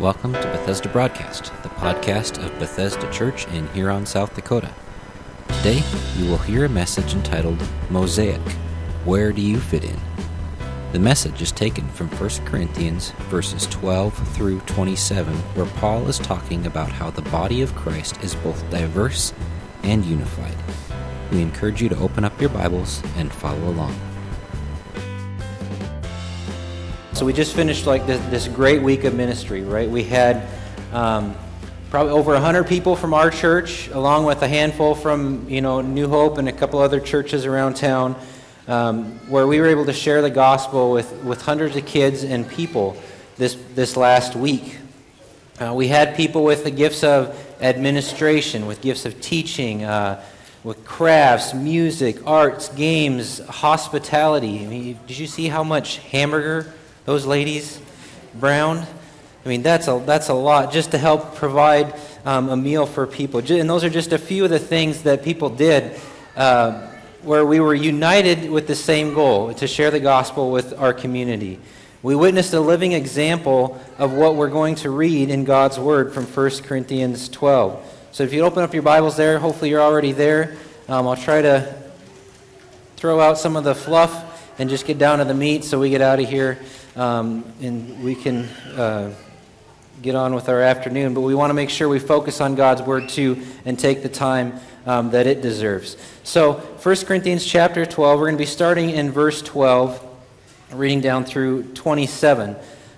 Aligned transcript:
Welcome 0.00 0.32
to 0.32 0.40
Bethesda 0.40 0.88
Broadcast, 0.88 1.52
the 1.62 1.68
podcast 1.68 2.44
of 2.44 2.58
Bethesda 2.58 3.08
Church 3.12 3.46
in 3.46 3.68
Huron, 3.68 4.06
South 4.06 4.34
Dakota. 4.34 4.74
Today, 5.46 5.84
you 6.16 6.28
will 6.28 6.38
hear 6.38 6.64
a 6.64 6.68
message 6.68 7.14
entitled 7.14 7.62
Mosaic 7.90 8.40
Where 9.04 9.30
Do 9.30 9.40
You 9.40 9.60
Fit 9.60 9.84
In? 9.84 10.00
The 10.90 10.98
message 10.98 11.40
is 11.40 11.52
taken 11.52 11.86
from 11.90 12.08
1 12.08 12.28
Corinthians 12.44 13.12
verses 13.30 13.68
12 13.68 14.34
through 14.34 14.58
27, 14.62 15.32
where 15.32 15.66
Paul 15.76 16.08
is 16.08 16.18
talking 16.18 16.66
about 16.66 16.90
how 16.90 17.10
the 17.10 17.22
body 17.22 17.62
of 17.62 17.76
Christ 17.76 18.20
is 18.24 18.34
both 18.34 18.68
diverse 18.70 19.32
and 19.84 20.04
unified. 20.04 20.56
We 21.30 21.40
encourage 21.40 21.80
you 21.80 21.88
to 21.90 21.98
open 21.98 22.24
up 22.24 22.40
your 22.40 22.50
Bibles 22.50 23.00
and 23.14 23.32
follow 23.32 23.68
along. 23.68 23.94
So 27.14 27.24
we 27.24 27.32
just 27.32 27.54
finished 27.54 27.86
like 27.86 28.08
this, 28.08 28.20
this 28.26 28.48
great 28.48 28.82
week 28.82 29.04
of 29.04 29.14
ministry, 29.14 29.62
right? 29.62 29.88
We 29.88 30.02
had 30.02 30.48
um, 30.92 31.36
probably 31.88 32.10
over 32.10 32.32
100 32.32 32.66
people 32.66 32.96
from 32.96 33.14
our 33.14 33.30
church, 33.30 33.86
along 33.86 34.24
with 34.24 34.42
a 34.42 34.48
handful 34.48 34.96
from 34.96 35.48
you 35.48 35.60
know 35.60 35.80
New 35.80 36.08
Hope 36.08 36.38
and 36.38 36.48
a 36.48 36.52
couple 36.52 36.80
other 36.80 36.98
churches 36.98 37.46
around 37.46 37.76
town, 37.76 38.16
um, 38.66 39.12
where 39.30 39.46
we 39.46 39.60
were 39.60 39.68
able 39.68 39.84
to 39.84 39.92
share 39.92 40.22
the 40.22 40.30
gospel 40.30 40.90
with, 40.90 41.12
with 41.22 41.40
hundreds 41.40 41.76
of 41.76 41.86
kids 41.86 42.24
and 42.24 42.48
people 42.48 42.96
this 43.36 43.56
this 43.76 43.96
last 43.96 44.34
week. 44.34 44.78
Uh, 45.60 45.72
we 45.72 45.86
had 45.86 46.16
people 46.16 46.42
with 46.42 46.64
the 46.64 46.70
gifts 46.72 47.04
of 47.04 47.40
administration, 47.60 48.66
with 48.66 48.82
gifts 48.82 49.06
of 49.06 49.20
teaching. 49.20 49.84
Uh, 49.84 50.20
with 50.64 50.82
crafts, 50.82 51.52
music, 51.52 52.26
arts, 52.26 52.70
games, 52.70 53.38
hospitality. 53.40 54.64
I 54.64 54.66
mean, 54.66 54.98
did 55.06 55.18
you 55.18 55.26
see 55.26 55.48
how 55.48 55.62
much 55.62 55.98
hamburger 55.98 56.72
those 57.04 57.26
ladies, 57.26 57.80
Brown. 58.34 58.86
I 59.44 59.48
mean, 59.48 59.62
that's 59.62 59.88
a, 59.88 60.02
that's 60.06 60.30
a 60.30 60.34
lot 60.34 60.72
just 60.72 60.92
to 60.92 60.98
help 60.98 61.34
provide 61.34 61.94
um, 62.24 62.48
a 62.48 62.56
meal 62.56 62.86
for 62.86 63.06
people. 63.06 63.40
And 63.40 63.68
those 63.68 63.84
are 63.84 63.90
just 63.90 64.14
a 64.14 64.18
few 64.18 64.44
of 64.44 64.50
the 64.50 64.58
things 64.58 65.02
that 65.02 65.22
people 65.22 65.50
did 65.50 66.00
uh, 66.34 66.90
where 67.22 67.44
we 67.44 67.60
were 67.60 67.74
united 67.74 68.50
with 68.50 68.66
the 68.66 68.74
same 68.74 69.12
goal 69.12 69.52
to 69.54 69.66
share 69.66 69.90
the 69.90 70.00
gospel 70.00 70.50
with 70.50 70.78
our 70.80 70.94
community. 70.94 71.60
We 72.02 72.14
witnessed 72.14 72.54
a 72.54 72.60
living 72.60 72.92
example 72.92 73.78
of 73.98 74.14
what 74.14 74.36
we're 74.36 74.48
going 74.48 74.76
to 74.76 74.90
read 74.90 75.28
in 75.28 75.44
God's 75.44 75.78
Word 75.78 76.14
from 76.14 76.24
1 76.24 76.50
Corinthians 76.62 77.28
12. 77.28 78.08
So 78.12 78.24
if 78.24 78.32
you 78.32 78.42
open 78.42 78.62
up 78.62 78.72
your 78.72 78.82
Bibles 78.82 79.16
there, 79.16 79.38
hopefully 79.38 79.68
you're 79.68 79.82
already 79.82 80.12
there. 80.12 80.56
Um, 80.88 81.06
I'll 81.06 81.16
try 81.16 81.42
to 81.42 81.74
throw 82.96 83.20
out 83.20 83.36
some 83.36 83.56
of 83.56 83.64
the 83.64 83.74
fluff 83.74 84.30
and 84.58 84.70
just 84.70 84.86
get 84.86 84.96
down 84.96 85.18
to 85.18 85.26
the 85.26 85.34
meat 85.34 85.64
so 85.64 85.78
we 85.78 85.90
get 85.90 86.00
out 86.00 86.18
of 86.18 86.28
here 86.28 86.58
um, 86.96 87.44
and 87.60 88.02
we 88.02 88.14
can 88.14 88.44
uh, 88.76 89.14
get 90.02 90.14
on 90.14 90.34
with 90.34 90.48
our 90.48 90.60
afternoon. 90.60 91.14
But 91.14 91.22
we 91.22 91.34
want 91.34 91.50
to 91.50 91.54
make 91.54 91.70
sure 91.70 91.88
we 91.88 91.98
focus 91.98 92.40
on 92.40 92.54
God's 92.54 92.82
Word 92.82 93.08
too 93.08 93.42
and 93.64 93.78
take 93.78 94.02
the 94.02 94.08
time 94.08 94.60
um, 94.86 95.10
that 95.10 95.26
it 95.26 95.42
deserves. 95.42 95.96
So, 96.22 96.54
1 96.54 96.96
Corinthians 97.06 97.44
chapter 97.44 97.86
12, 97.86 98.18
we're 98.18 98.26
going 98.26 98.36
to 98.36 98.42
be 98.42 98.46
starting 98.46 98.90
in 98.90 99.10
verse 99.10 99.40
12, 99.42 100.04
reading 100.72 101.00
down 101.00 101.24
through 101.24 101.64
27. 101.72 102.56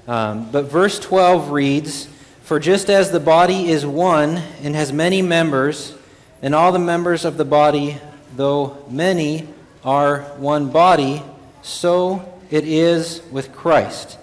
Um, 0.09 0.51
but 0.51 0.65
verse 0.65 0.99
12 0.99 1.51
reads, 1.51 2.09
For 2.43 2.59
just 2.59 2.91
as 2.91 3.11
the 3.11 3.21
body 3.21 3.71
is 3.71 3.87
one 3.87 4.39
and 4.63 4.75
has 4.75 4.93
many 4.93 5.23
members, 5.23 5.95
and 6.43 6.55
all 6.55 6.73
the 6.73 6.79
members 6.79 7.25
of 7.25 7.37
the 7.37 7.45
body, 7.45 7.99
though 8.37 8.85
many, 8.91 9.49
are 9.85 10.23
one 10.39 10.71
body, 10.71 11.23
so 11.63 12.36
it 12.51 12.67
is 12.67 13.23
with 13.31 13.53
Christ. 13.53 14.19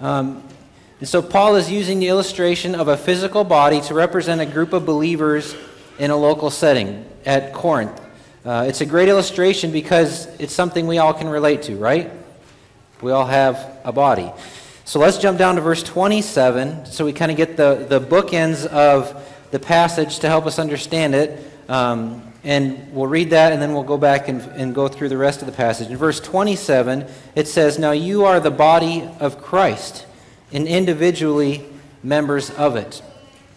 Um, 0.00 0.42
and 1.00 1.08
so 1.08 1.20
Paul 1.20 1.56
is 1.56 1.70
using 1.70 1.98
the 1.98 2.08
illustration 2.08 2.74
of 2.74 2.88
a 2.88 2.96
physical 2.96 3.44
body 3.44 3.80
to 3.82 3.94
represent 3.94 4.40
a 4.40 4.46
group 4.46 4.72
of 4.72 4.86
believers 4.86 5.54
in 5.98 6.10
a 6.10 6.16
local 6.16 6.50
setting 6.50 7.04
at 7.26 7.52
Corinth. 7.52 8.00
Uh, 8.44 8.64
it's 8.68 8.80
a 8.80 8.86
great 8.86 9.08
illustration 9.08 9.70
because 9.70 10.26
it's 10.40 10.52
something 10.52 10.86
we 10.86 10.98
all 10.98 11.14
can 11.14 11.28
relate 11.28 11.62
to, 11.62 11.76
right? 11.76 12.10
We 13.00 13.12
all 13.12 13.26
have 13.26 13.78
a 13.84 13.92
body. 13.92 14.30
So 14.84 14.98
let's 14.98 15.18
jump 15.18 15.38
down 15.38 15.56
to 15.56 15.60
verse 15.60 15.82
27 15.82 16.86
so 16.86 17.04
we 17.04 17.12
kind 17.12 17.30
of 17.30 17.36
get 17.36 17.56
the, 17.56 17.86
the 17.88 18.00
bookends 18.00 18.66
of 18.66 19.28
the 19.50 19.58
passage 19.58 20.20
to 20.20 20.28
help 20.28 20.46
us 20.46 20.58
understand 20.58 21.14
it. 21.14 21.50
Um, 21.68 22.31
and 22.44 22.92
we'll 22.92 23.06
read 23.06 23.30
that 23.30 23.52
and 23.52 23.62
then 23.62 23.72
we'll 23.72 23.84
go 23.84 23.96
back 23.96 24.28
and, 24.28 24.40
and 24.52 24.74
go 24.74 24.88
through 24.88 25.08
the 25.08 25.16
rest 25.16 25.42
of 25.42 25.46
the 25.46 25.52
passage. 25.52 25.88
In 25.90 25.96
verse 25.96 26.18
27, 26.18 27.06
it 27.34 27.46
says, 27.46 27.78
Now 27.78 27.92
you 27.92 28.24
are 28.24 28.40
the 28.40 28.50
body 28.50 29.08
of 29.20 29.40
Christ, 29.40 30.06
and 30.52 30.66
individually 30.66 31.64
members 32.02 32.50
of 32.50 32.76
it. 32.76 33.02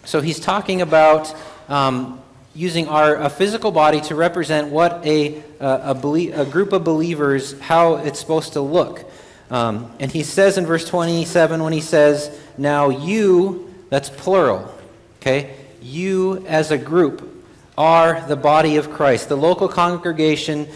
So 0.04 0.20
he's 0.20 0.38
talking 0.38 0.82
about 0.82 1.34
um, 1.68 2.22
using 2.54 2.86
our 2.86 3.16
a 3.16 3.28
physical 3.28 3.72
body 3.72 4.00
to 4.02 4.14
represent 4.14 4.70
what 4.70 5.04
a, 5.04 5.42
a, 5.60 5.66
a, 5.66 6.30
a, 6.30 6.44
group 6.46 6.72
of 6.72 6.84
believers, 6.84 7.58
how 7.60 7.96
it's 7.96 8.20
supposed 8.20 8.52
to 8.52 8.60
look. 8.60 9.04
Um, 9.50 9.92
and 9.98 10.10
he 10.10 10.22
says 10.22 10.58
in 10.58 10.64
verse 10.64 10.88
27 10.88 11.62
when 11.62 11.72
he 11.72 11.80
says, 11.80 12.38
Now 12.56 12.88
you, 12.88 13.74
that's 13.90 14.10
plural, 14.10 14.72
okay? 15.20 15.56
You 15.82 16.46
as 16.46 16.70
a 16.70 16.78
group 16.78 17.35
are 17.76 18.26
the 18.26 18.36
body 18.36 18.76
of 18.76 18.90
Christ. 18.90 19.28
The 19.28 19.36
local 19.36 19.68
congregation 19.68 20.68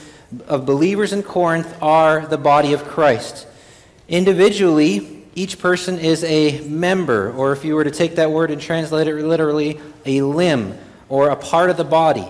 of 0.46 0.66
believers 0.66 1.12
in 1.12 1.22
Corinth 1.22 1.74
are 1.82 2.26
the 2.26 2.38
body 2.38 2.72
of 2.72 2.84
Christ. 2.84 3.46
Individually, 4.08 5.24
each 5.34 5.58
person 5.58 5.98
is 5.98 6.24
a 6.24 6.60
member, 6.68 7.32
or 7.32 7.52
if 7.52 7.64
you 7.64 7.74
were 7.74 7.84
to 7.84 7.90
take 7.90 8.16
that 8.16 8.30
word 8.30 8.50
and 8.50 8.60
translate 8.60 9.06
it 9.06 9.14
literally, 9.14 9.80
a 10.04 10.22
limb 10.22 10.76
or 11.08 11.30
a 11.30 11.36
part 11.36 11.70
of 11.70 11.76
the 11.76 11.84
body. 11.84 12.26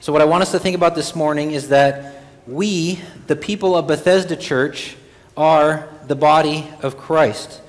So, 0.00 0.12
what 0.12 0.22
I 0.22 0.24
want 0.24 0.42
us 0.42 0.50
to 0.52 0.58
think 0.58 0.74
about 0.76 0.94
this 0.94 1.14
morning 1.14 1.50
is 1.50 1.68
that 1.68 2.22
we, 2.46 3.00
the 3.26 3.36
people 3.36 3.76
of 3.76 3.86
Bethesda 3.86 4.34
Church, 4.34 4.96
are 5.36 5.88
the 6.06 6.16
body 6.16 6.68
of 6.82 6.96
Christ. 6.96 7.60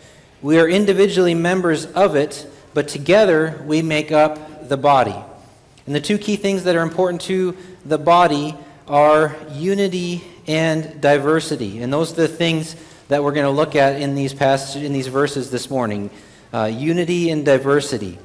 We 0.41 0.57
are 0.57 0.67
individually 0.67 1.35
members 1.35 1.85
of 1.85 2.15
it, 2.15 2.47
but 2.73 2.87
together 2.87 3.61
we 3.65 3.81
make 3.81 4.11
up 4.11 4.69
the 4.69 4.77
body. 4.77 5.15
And 5.85 5.95
the 5.95 6.01
two 6.01 6.17
key 6.17 6.35
things 6.35 6.63
that 6.65 6.75
are 6.75 6.83
important 6.83 7.21
to 7.23 7.57
the 7.85 7.97
body 7.97 8.55
are 8.87 9.35
unity 9.51 10.23
and 10.47 11.01
diversity. 11.01 11.81
And 11.81 11.91
those 11.91 12.11
are 12.13 12.15
the 12.15 12.27
things 12.27 12.75
that 13.07 13.23
we're 13.23 13.33
going 13.33 13.45
to 13.45 13.51
look 13.51 13.75
at 13.75 14.01
in 14.01 14.15
these 14.15 14.33
passages, 14.33 14.83
in 14.83 14.93
these 14.93 15.07
verses 15.07 15.51
this 15.51 15.69
morning. 15.69 16.09
Uh, 16.53 16.65
unity 16.65 17.29
and 17.29 17.45
diversity. 17.45 18.19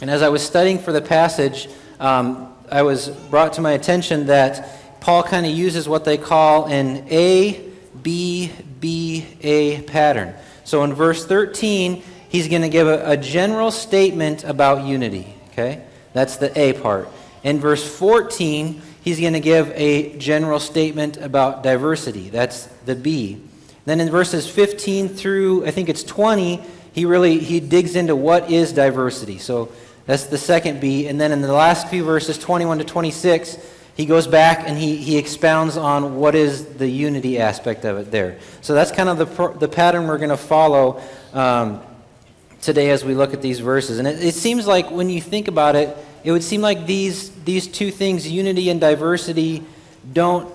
And 0.00 0.10
as 0.10 0.22
I 0.22 0.28
was 0.28 0.42
studying 0.42 0.78
for 0.78 0.92
the 0.92 1.00
passage, 1.00 1.68
um, 2.00 2.52
I 2.70 2.82
was 2.82 3.08
brought 3.08 3.54
to 3.54 3.60
my 3.60 3.72
attention 3.72 4.26
that 4.26 5.00
Paul 5.00 5.22
kind 5.22 5.46
of 5.46 5.52
uses 5.52 5.88
what 5.88 6.04
they 6.04 6.18
call 6.18 6.66
an 6.66 7.06
A, 7.10 7.70
B, 8.02 8.50
B, 8.80 9.26
A 9.42 9.82
pattern. 9.82 10.34
So 10.64 10.82
in 10.82 10.94
verse 10.94 11.26
13, 11.26 12.02
he's 12.28 12.48
going 12.48 12.62
to 12.62 12.68
give 12.68 12.88
a, 12.88 13.10
a 13.10 13.16
general 13.16 13.70
statement 13.70 14.44
about 14.44 14.86
unity. 14.86 15.34
Okay? 15.52 15.84
That's 16.14 16.38
the 16.38 16.58
A 16.58 16.72
part. 16.72 17.10
In 17.42 17.60
verse 17.60 17.86
14, 17.98 18.80
he's 19.02 19.20
going 19.20 19.34
to 19.34 19.40
give 19.40 19.70
a 19.74 20.16
general 20.16 20.58
statement 20.58 21.18
about 21.18 21.62
diversity. 21.62 22.30
That's 22.30 22.66
the 22.86 22.94
B. 22.96 23.42
Then 23.84 24.00
in 24.00 24.10
verses 24.10 24.48
15 24.48 25.10
through 25.10 25.66
I 25.66 25.70
think 25.70 25.90
it's 25.90 26.02
20, 26.02 26.62
he 26.94 27.04
really 27.04 27.38
he 27.38 27.60
digs 27.60 27.96
into 27.96 28.16
what 28.16 28.50
is 28.50 28.72
diversity. 28.72 29.36
So 29.36 29.70
that's 30.06 30.24
the 30.24 30.38
second 30.38 30.80
B. 30.80 31.06
And 31.06 31.20
then 31.20 31.32
in 31.32 31.42
the 31.42 31.52
last 31.52 31.88
few 31.88 32.04
verses, 32.04 32.38
21 32.38 32.78
to 32.78 32.84
26, 32.84 33.58
he 33.96 34.06
goes 34.06 34.26
back 34.26 34.64
and 34.66 34.76
he, 34.76 34.96
he 34.96 35.16
expounds 35.18 35.76
on 35.76 36.16
what 36.16 36.34
is 36.34 36.64
the 36.64 36.88
unity 36.88 37.38
aspect 37.38 37.84
of 37.84 37.98
it 37.98 38.10
there. 38.10 38.38
So 38.60 38.74
that's 38.74 38.90
kind 38.90 39.08
of 39.08 39.18
the, 39.18 39.48
the 39.58 39.68
pattern 39.68 40.06
we're 40.06 40.18
going 40.18 40.30
to 40.30 40.36
follow 40.36 41.00
um, 41.32 41.80
today 42.64 42.90
as 42.90 43.04
we 43.04 43.14
look 43.14 43.34
at 43.34 43.42
these 43.42 43.60
verses. 43.60 43.98
And 43.98 44.08
it, 44.08 44.22
it, 44.22 44.34
seems 44.34 44.66
like 44.66 44.90
when 44.90 45.10
you 45.10 45.20
think 45.20 45.48
about 45.48 45.76
it, 45.76 45.96
it 46.22 46.32
would 46.32 46.42
seem 46.42 46.60
like 46.60 46.86
these, 46.86 47.30
these 47.44 47.66
two 47.66 47.90
things, 47.90 48.30
unity 48.30 48.70
and 48.70 48.80
diversity, 48.80 49.62
don't 50.12 50.52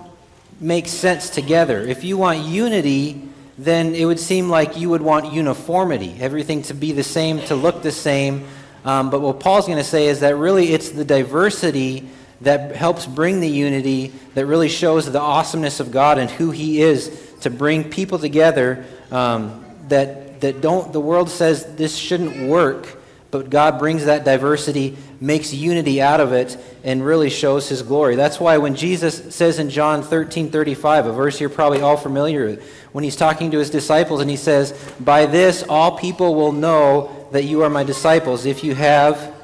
make 0.60 0.88
sense 0.88 1.30
together. 1.30 1.80
If 1.80 2.04
you 2.04 2.16
want 2.18 2.40
unity, 2.40 3.22
then 3.56 3.94
it 3.94 4.04
would 4.04 4.20
seem 4.20 4.48
like 4.48 4.76
you 4.76 4.90
would 4.90 5.02
want 5.02 5.32
uniformity, 5.32 6.16
everything 6.18 6.62
to 6.62 6.74
be 6.74 6.92
the 6.92 7.02
same, 7.02 7.40
to 7.42 7.54
look 7.54 7.82
the 7.82 7.92
same. 7.92 8.46
Um, 8.84 9.10
but 9.10 9.20
what 9.20 9.40
Paul's 9.40 9.66
going 9.66 9.78
to 9.78 9.84
say 9.84 10.06
is 10.06 10.20
that 10.20 10.36
really 10.36 10.72
it's 10.72 10.90
the 10.90 11.04
diversity 11.04 12.08
that 12.40 12.74
helps 12.74 13.06
bring 13.06 13.40
the 13.40 13.48
unity, 13.48 14.12
that 14.34 14.46
really 14.46 14.68
shows 14.68 15.10
the 15.10 15.20
awesomeness 15.20 15.80
of 15.80 15.90
God 15.90 16.18
and 16.18 16.30
who 16.30 16.50
He 16.50 16.80
is 16.80 17.34
to 17.42 17.50
bring 17.50 17.90
people 17.90 18.18
together 18.18 18.84
um, 19.10 19.64
that 19.88 20.29
that 20.40 20.60
don't, 20.60 20.92
the 20.92 21.00
world 21.00 21.30
says 21.30 21.76
this 21.76 21.96
shouldn't 21.96 22.48
work, 22.48 22.98
but 23.30 23.50
God 23.50 23.78
brings 23.78 24.06
that 24.06 24.24
diversity, 24.24 24.96
makes 25.20 25.52
unity 25.52 26.02
out 26.02 26.20
of 26.20 26.32
it, 26.32 26.58
and 26.82 27.04
really 27.04 27.30
shows 27.30 27.68
his 27.68 27.82
glory. 27.82 28.16
That's 28.16 28.40
why 28.40 28.58
when 28.58 28.74
Jesus 28.74 29.34
says 29.34 29.58
in 29.58 29.70
John 29.70 30.02
13 30.02 30.50
35, 30.50 31.06
a 31.06 31.12
verse 31.12 31.40
you're 31.40 31.48
probably 31.48 31.80
all 31.80 31.96
familiar 31.96 32.46
with, 32.46 32.68
when 32.92 33.04
he's 33.04 33.16
talking 33.16 33.50
to 33.52 33.58
his 33.58 33.70
disciples 33.70 34.20
and 34.20 34.28
he 34.28 34.36
says, 34.36 34.72
By 34.98 35.26
this 35.26 35.62
all 35.62 35.96
people 35.96 36.34
will 36.34 36.52
know 36.52 37.28
that 37.32 37.44
you 37.44 37.62
are 37.62 37.70
my 37.70 37.84
disciples 37.84 38.46
if 38.46 38.64
you 38.64 38.74
have 38.74 39.34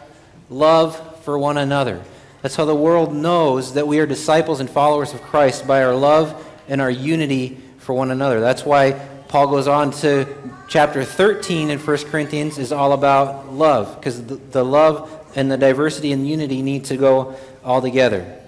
love 0.50 1.24
for 1.24 1.38
one 1.38 1.58
another. 1.58 2.02
That's 2.42 2.56
how 2.56 2.64
the 2.64 2.74
world 2.74 3.14
knows 3.14 3.74
that 3.74 3.86
we 3.86 3.98
are 3.98 4.06
disciples 4.06 4.60
and 4.60 4.70
followers 4.70 5.14
of 5.14 5.22
Christ 5.22 5.66
by 5.66 5.82
our 5.82 5.94
love 5.94 6.44
and 6.68 6.80
our 6.80 6.90
unity 6.90 7.58
for 7.78 7.94
one 7.94 8.10
another. 8.10 8.40
That's 8.40 8.64
why 8.64 8.92
Paul 9.28 9.48
goes 9.48 9.68
on 9.68 9.90
to 9.92 10.26
chapter 10.68 11.04
13 11.04 11.70
in 11.70 11.78
1 11.78 11.96
Corinthians 12.04 12.58
is 12.58 12.72
all 12.72 12.92
about 12.92 13.52
love, 13.52 13.94
because 13.96 14.24
the, 14.24 14.36
the 14.36 14.64
love 14.64 15.10
and 15.36 15.50
the 15.50 15.56
diversity 15.56 16.12
and 16.12 16.26
unity 16.26 16.62
need 16.62 16.86
to 16.86 16.96
go 16.96 17.36
all 17.64 17.80
together. 17.80 18.40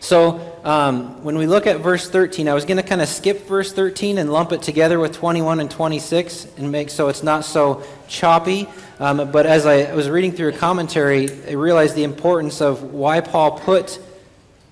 So 0.00 0.40
um, 0.64 1.22
when 1.22 1.38
we 1.38 1.46
look 1.46 1.68
at 1.68 1.78
verse 1.78 2.10
13, 2.10 2.48
I 2.48 2.54
was 2.54 2.64
going 2.64 2.76
to 2.76 2.82
kind 2.82 3.00
of 3.00 3.08
skip 3.08 3.46
verse 3.46 3.72
13 3.72 4.18
and 4.18 4.32
lump 4.32 4.50
it 4.50 4.60
together 4.60 4.98
with 4.98 5.12
21 5.12 5.60
and 5.60 5.70
26 5.70 6.48
and 6.56 6.72
make 6.72 6.90
so 6.90 7.08
it's 7.08 7.22
not 7.22 7.44
so 7.44 7.84
choppy. 8.08 8.68
Um, 8.98 9.30
but 9.30 9.46
as 9.46 9.64
I 9.64 9.94
was 9.94 10.10
reading 10.10 10.32
through 10.32 10.48
a 10.48 10.52
commentary, 10.52 11.30
I 11.48 11.52
realized 11.52 11.94
the 11.94 12.02
importance 12.02 12.60
of 12.60 12.82
why 12.82 13.20
Paul 13.20 13.60
put 13.60 14.00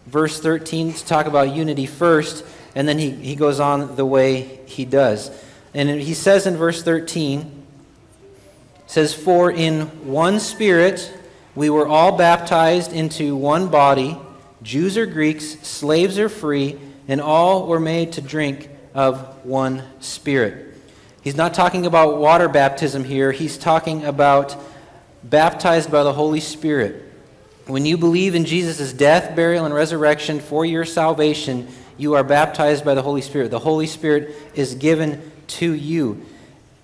verse 0.06 0.40
13 0.40 0.94
to 0.94 1.06
talk 1.06 1.26
about 1.26 1.54
unity 1.54 1.86
first, 1.86 2.44
and 2.74 2.88
then 2.88 2.98
he, 2.98 3.10
he 3.10 3.36
goes 3.36 3.60
on 3.60 3.94
the 3.94 4.04
way 4.04 4.58
he 4.66 4.84
does. 4.84 5.30
And 5.74 5.88
he 5.88 6.14
says 6.14 6.46
in 6.46 6.56
verse 6.56 6.82
13, 6.82 7.60
says, 8.86 9.14
For 9.14 9.50
in 9.50 9.82
one 10.06 10.40
spirit 10.40 11.12
we 11.54 11.70
were 11.70 11.86
all 11.86 12.16
baptized 12.16 12.92
into 12.92 13.36
one 13.36 13.68
body, 13.68 14.18
Jews 14.62 14.96
or 14.96 15.06
Greeks, 15.06 15.60
slaves 15.66 16.18
or 16.18 16.28
free, 16.28 16.78
and 17.06 17.20
all 17.20 17.66
were 17.66 17.80
made 17.80 18.12
to 18.12 18.20
drink 18.20 18.68
of 18.94 19.44
one 19.44 19.82
spirit. 20.00 20.74
He's 21.22 21.36
not 21.36 21.54
talking 21.54 21.86
about 21.86 22.18
water 22.18 22.48
baptism 22.48 23.04
here, 23.04 23.30
he's 23.30 23.58
talking 23.58 24.04
about 24.04 24.56
baptized 25.22 25.90
by 25.90 26.02
the 26.02 26.12
Holy 26.12 26.40
Spirit. 26.40 27.04
When 27.66 27.86
you 27.86 27.96
believe 27.96 28.34
in 28.34 28.44
Jesus' 28.46 28.92
death, 28.92 29.36
burial, 29.36 29.64
and 29.64 29.74
resurrection 29.74 30.40
for 30.40 30.64
your 30.64 30.84
salvation, 30.84 31.68
you 31.98 32.14
are 32.14 32.24
baptized 32.24 32.84
by 32.84 32.94
the 32.94 33.02
Holy 33.02 33.20
Spirit. 33.20 33.50
The 33.50 33.58
Holy 33.58 33.86
Spirit 33.86 34.34
is 34.54 34.74
given 34.74 35.30
to 35.58 35.72
you. 35.72 36.24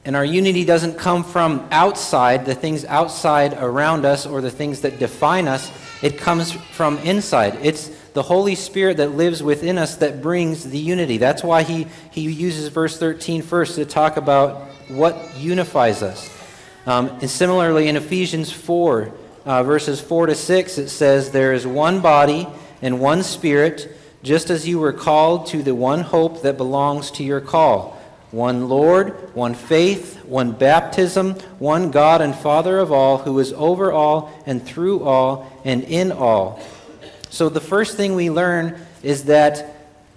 And 0.07 0.15
our 0.15 0.25
unity 0.25 0.65
doesn't 0.65 0.99
come 0.99 1.25
from 1.25 1.67
outside, 1.73 2.47
the 2.47 2.55
things 2.55 2.85
outside 2.85 3.55
around 3.55 4.05
us 4.05 4.25
or 4.25 4.41
the 4.41 4.53
things 4.53 4.83
that 4.83 5.01
define 5.01 5.49
us. 5.49 5.69
It 6.01 6.17
comes 6.17 6.53
from 6.53 6.99
inside. 6.99 7.59
It's 7.63 7.89
the 8.13 8.23
Holy 8.23 8.55
Spirit 8.55 8.99
that 8.99 9.17
lives 9.17 9.43
within 9.43 9.79
us 9.79 9.97
that 9.97 10.23
brings 10.23 10.63
the 10.63 10.79
unity. 10.79 11.19
That's 11.19 11.43
why 11.43 11.65
he, 11.65 11.89
he 12.13 12.21
uses 12.21 12.69
verse 12.69 12.97
13 12.99 13.43
first 13.43 13.75
to 13.75 13.85
talk 13.85 14.17
about 14.17 14.63
what 14.89 15.37
unifies 15.37 16.05
us. 16.05 16.33
Um, 16.87 17.09
and 17.21 17.29
similarly, 17.29 17.89
in 17.89 17.97
Ephesians 17.97 18.53
4, 18.53 19.13
uh, 19.45 19.63
verses 19.65 20.01
4 20.01 20.27
to 20.27 20.37
6, 20.37 20.79
it 20.79 20.89
says, 20.89 21.33
There 21.33 21.53
is 21.53 21.67
one 21.67 22.01
body 22.01 22.47
and 22.81 23.01
one 23.01 23.25
Spirit, 23.25 23.93
just 24.23 24.51
as 24.51 24.69
you 24.69 24.79
were 24.79 24.93
called 24.93 25.49
to 25.49 25.65
the 25.65 25.75
one 25.75 26.03
hope 26.03 26.43
that 26.43 26.57
belongs 26.57 27.11
to 27.13 27.25
your 27.25 27.41
call 27.41 27.95
one 28.31 28.69
Lord, 28.69 29.34
one 29.34 29.55
faith, 29.55 30.25
one 30.25 30.52
baptism, 30.52 31.34
one 31.58 31.90
God 31.90 32.20
and 32.20 32.34
Father 32.34 32.78
of 32.78 32.93
all, 32.93 33.19
who 33.19 33.38
is 33.38 33.52
over 33.52 33.93
all 33.93 34.32
and 34.46 34.64
through 34.64 35.05
all 35.05 35.50
and 35.64 35.84
in 35.84 36.12
all. 36.12 36.61
So 37.31 37.49
the 37.49 37.61
first 37.61 37.96
thing 37.96 38.14
we 38.14 38.31
learn 38.31 38.78
is 39.02 39.25
that 39.25 39.75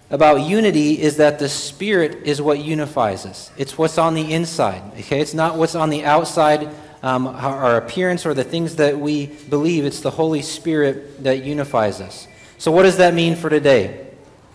about 0.09 0.41
unity 0.41 0.99
is 0.99 1.17
that 1.17 1.37
the 1.37 1.49
Spirit 1.49 2.25
is 2.25 2.41
what 2.41 2.59
unifies 2.59 3.25
us. 3.25 3.51
It's 3.57 3.77
what's 3.77 3.99
on 3.99 4.15
the 4.15 4.33
inside. 4.33 4.81
Okay, 4.99 5.21
it's 5.21 5.35
not 5.35 5.55
what's 5.55 5.75
on 5.75 5.91
the 5.91 6.03
outside, 6.03 6.67
um, 7.03 7.27
our 7.27 7.77
appearance 7.77 8.25
or 8.25 8.33
the 8.33 8.43
things 8.43 8.77
that 8.77 8.97
we 8.97 9.27
believe. 9.27 9.85
It's 9.85 10.01
the 10.01 10.09
Holy 10.09 10.41
Spirit 10.41 11.23
that 11.23 11.43
unifies 11.43 12.01
us. 12.01 12.27
So 12.57 12.71
what 12.71 12.83
does 12.83 12.97
that 12.97 13.13
mean 13.13 13.35
for 13.35 13.49
today? 13.49 14.08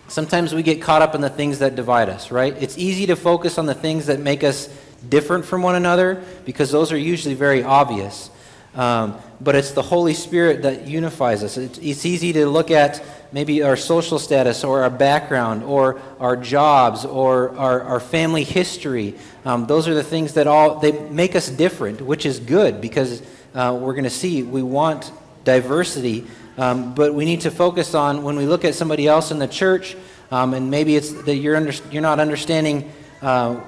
Sometimes 0.08 0.54
we 0.54 0.62
get 0.62 0.82
caught 0.82 1.02
up 1.02 1.14
in 1.14 1.20
the 1.20 1.30
things 1.30 1.60
that 1.60 1.74
divide 1.76 2.08
us, 2.08 2.30
right? 2.30 2.54
It's 2.60 2.76
easy 2.78 3.06
to 3.06 3.16
focus 3.16 3.58
on 3.58 3.66
the 3.66 3.74
things 3.74 4.06
that 4.06 4.20
make 4.20 4.44
us 4.44 4.68
different 5.08 5.44
from 5.44 5.62
one 5.62 5.74
another 5.74 6.22
because 6.44 6.70
those 6.70 6.92
are 6.92 6.98
usually 6.98 7.34
very 7.34 7.62
obvious. 7.62 8.30
Um, 8.74 9.18
but 9.40 9.54
it's 9.54 9.70
the 9.70 9.82
Holy 9.82 10.14
Spirit 10.14 10.62
that 10.62 10.88
unifies 10.88 11.44
us. 11.44 11.56
It's, 11.56 11.78
it's 11.78 12.04
easy 12.04 12.32
to 12.32 12.46
look 12.46 12.70
at 12.70 13.02
maybe 13.32 13.62
our 13.62 13.76
social 13.76 14.18
status 14.18 14.64
or 14.64 14.82
our 14.82 14.90
background 14.90 15.62
or 15.62 16.00
our 16.18 16.36
jobs 16.36 17.04
or 17.04 17.56
our, 17.56 17.82
our 17.82 18.00
family 18.00 18.42
history. 18.42 19.14
Um, 19.44 19.66
those 19.66 19.86
are 19.86 19.94
the 19.94 20.02
things 20.02 20.34
that 20.34 20.46
all 20.46 20.80
they 20.80 20.92
make 21.08 21.36
us 21.36 21.48
different, 21.48 22.00
which 22.00 22.26
is 22.26 22.40
good 22.40 22.80
because 22.80 23.22
uh, 23.54 23.76
we're 23.80 23.92
going 23.92 24.04
to 24.04 24.10
see 24.10 24.42
we 24.42 24.62
want 24.62 25.12
diversity 25.44 26.26
um, 26.56 26.94
but 26.94 27.14
we 27.14 27.24
need 27.24 27.42
to 27.42 27.50
focus 27.50 27.94
on 27.94 28.22
when 28.22 28.36
we 28.36 28.46
look 28.46 28.64
at 28.64 28.74
somebody 28.74 29.08
else 29.08 29.30
in 29.30 29.38
the 29.38 29.48
church, 29.48 29.96
um, 30.30 30.54
and 30.54 30.70
maybe 30.70 30.96
it's 30.96 31.12
that 31.24 31.36
you're, 31.36 31.56
under, 31.56 31.72
you're 31.90 32.02
not 32.02 32.20
understanding 32.20 32.92
uh, 33.22 33.60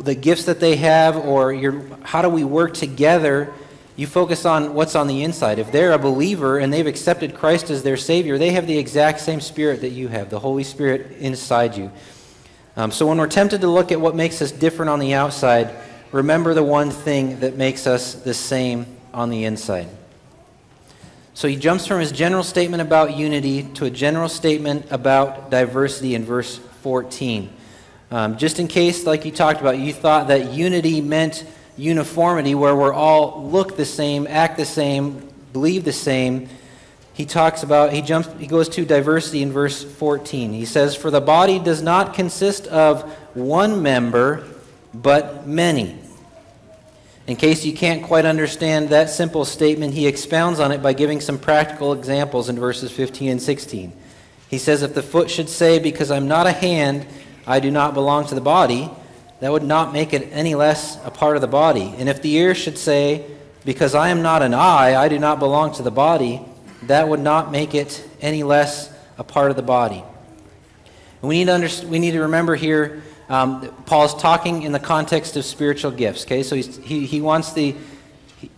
the 0.00 0.14
gifts 0.14 0.44
that 0.44 0.58
they 0.58 0.76
have, 0.76 1.16
or 1.16 1.54
how 2.02 2.22
do 2.22 2.28
we 2.28 2.44
work 2.44 2.74
together. 2.74 3.52
You 3.94 4.06
focus 4.06 4.46
on 4.46 4.74
what's 4.74 4.94
on 4.94 5.06
the 5.06 5.22
inside. 5.22 5.58
If 5.58 5.70
they're 5.70 5.92
a 5.92 5.98
believer 5.98 6.58
and 6.58 6.72
they've 6.72 6.86
accepted 6.86 7.34
Christ 7.34 7.70
as 7.70 7.82
their 7.82 7.98
Savior, 7.98 8.38
they 8.38 8.52
have 8.52 8.66
the 8.66 8.78
exact 8.78 9.20
same 9.20 9.40
Spirit 9.40 9.82
that 9.82 9.90
you 9.90 10.08
have, 10.08 10.30
the 10.30 10.38
Holy 10.38 10.64
Spirit 10.64 11.18
inside 11.18 11.76
you. 11.76 11.92
Um, 12.74 12.90
so 12.90 13.06
when 13.06 13.18
we're 13.18 13.26
tempted 13.26 13.60
to 13.60 13.68
look 13.68 13.92
at 13.92 14.00
what 14.00 14.16
makes 14.16 14.40
us 14.40 14.50
different 14.50 14.88
on 14.88 14.98
the 14.98 15.12
outside, 15.12 15.70
remember 16.10 16.54
the 16.54 16.62
one 16.62 16.90
thing 16.90 17.40
that 17.40 17.56
makes 17.56 17.86
us 17.86 18.14
the 18.14 18.32
same 18.32 18.86
on 19.12 19.28
the 19.28 19.44
inside. 19.44 19.88
So 21.34 21.48
he 21.48 21.56
jumps 21.56 21.86
from 21.86 22.00
his 22.00 22.12
general 22.12 22.42
statement 22.42 22.82
about 22.82 23.16
unity 23.16 23.62
to 23.74 23.86
a 23.86 23.90
general 23.90 24.28
statement 24.28 24.86
about 24.90 25.50
diversity 25.50 26.14
in 26.14 26.24
verse 26.24 26.58
14. 26.82 27.50
Um, 28.10 28.36
just 28.36 28.58
in 28.58 28.68
case, 28.68 29.06
like 29.06 29.24
you 29.24 29.32
talked 29.32 29.62
about, 29.62 29.78
you 29.78 29.94
thought 29.94 30.28
that 30.28 30.52
unity 30.52 31.00
meant 31.00 31.46
uniformity, 31.78 32.54
where 32.54 32.76
we're 32.76 32.92
all 32.92 33.48
look 33.48 33.76
the 33.78 33.86
same, 33.86 34.26
act 34.26 34.58
the 34.58 34.66
same, 34.66 35.26
believe 35.54 35.84
the 35.84 35.92
same. 35.92 36.50
He 37.14 37.24
talks 37.24 37.62
about, 37.62 37.92
he 37.92 38.02
jumps, 38.02 38.28
he 38.38 38.46
goes 38.46 38.68
to 38.70 38.84
diversity 38.84 39.42
in 39.42 39.52
verse 39.52 39.82
14. 39.82 40.52
He 40.52 40.66
says, 40.66 40.94
For 40.94 41.10
the 41.10 41.22
body 41.22 41.58
does 41.58 41.80
not 41.80 42.12
consist 42.12 42.66
of 42.66 43.10
one 43.34 43.82
member, 43.82 44.46
but 44.92 45.46
many. 45.46 45.98
In 47.26 47.36
case 47.36 47.64
you 47.64 47.72
can't 47.72 48.02
quite 48.02 48.24
understand 48.24 48.88
that 48.88 49.08
simple 49.08 49.44
statement, 49.44 49.94
he 49.94 50.06
expounds 50.06 50.58
on 50.58 50.72
it 50.72 50.82
by 50.82 50.92
giving 50.92 51.20
some 51.20 51.38
practical 51.38 51.92
examples 51.92 52.48
in 52.48 52.58
verses 52.58 52.90
15 52.90 53.30
and 53.30 53.42
16. 53.42 53.92
He 54.48 54.58
says, 54.58 54.82
If 54.82 54.94
the 54.94 55.02
foot 55.02 55.30
should 55.30 55.48
say, 55.48 55.78
Because 55.78 56.10
I'm 56.10 56.26
not 56.26 56.46
a 56.48 56.52
hand, 56.52 57.06
I 57.46 57.60
do 57.60 57.70
not 57.70 57.94
belong 57.94 58.26
to 58.26 58.34
the 58.34 58.40
body, 58.40 58.90
that 59.40 59.52
would 59.52 59.62
not 59.62 59.92
make 59.92 60.12
it 60.12 60.28
any 60.32 60.54
less 60.54 61.02
a 61.04 61.10
part 61.10 61.36
of 61.36 61.42
the 61.42 61.48
body. 61.48 61.94
And 61.96 62.08
if 62.08 62.22
the 62.22 62.34
ear 62.34 62.56
should 62.56 62.76
say, 62.76 63.24
Because 63.64 63.94
I 63.94 64.08
am 64.08 64.22
not 64.22 64.42
an 64.42 64.52
eye, 64.52 64.96
I 64.96 65.08
do 65.08 65.18
not 65.20 65.38
belong 65.38 65.72
to 65.74 65.82
the 65.82 65.92
body, 65.92 66.40
that 66.82 67.08
would 67.08 67.20
not 67.20 67.52
make 67.52 67.74
it 67.74 68.04
any 68.20 68.42
less 68.42 68.92
a 69.16 69.22
part 69.22 69.50
of 69.50 69.56
the 69.56 69.62
body. 69.62 70.02
We 71.20 71.38
need 71.38 71.44
to, 71.44 71.54
under, 71.54 71.68
we 71.86 72.00
need 72.00 72.10
to 72.10 72.22
remember 72.22 72.56
here 72.56 73.04
um, 73.32 73.66
Paul's 73.86 74.14
talking 74.14 74.62
in 74.62 74.72
the 74.72 74.78
context 74.78 75.38
of 75.38 75.46
spiritual 75.46 75.90
gifts. 75.90 76.24
Okay, 76.24 76.42
so 76.42 76.54
he, 76.54 77.06
he 77.06 77.22
wants 77.22 77.54
the 77.54 77.74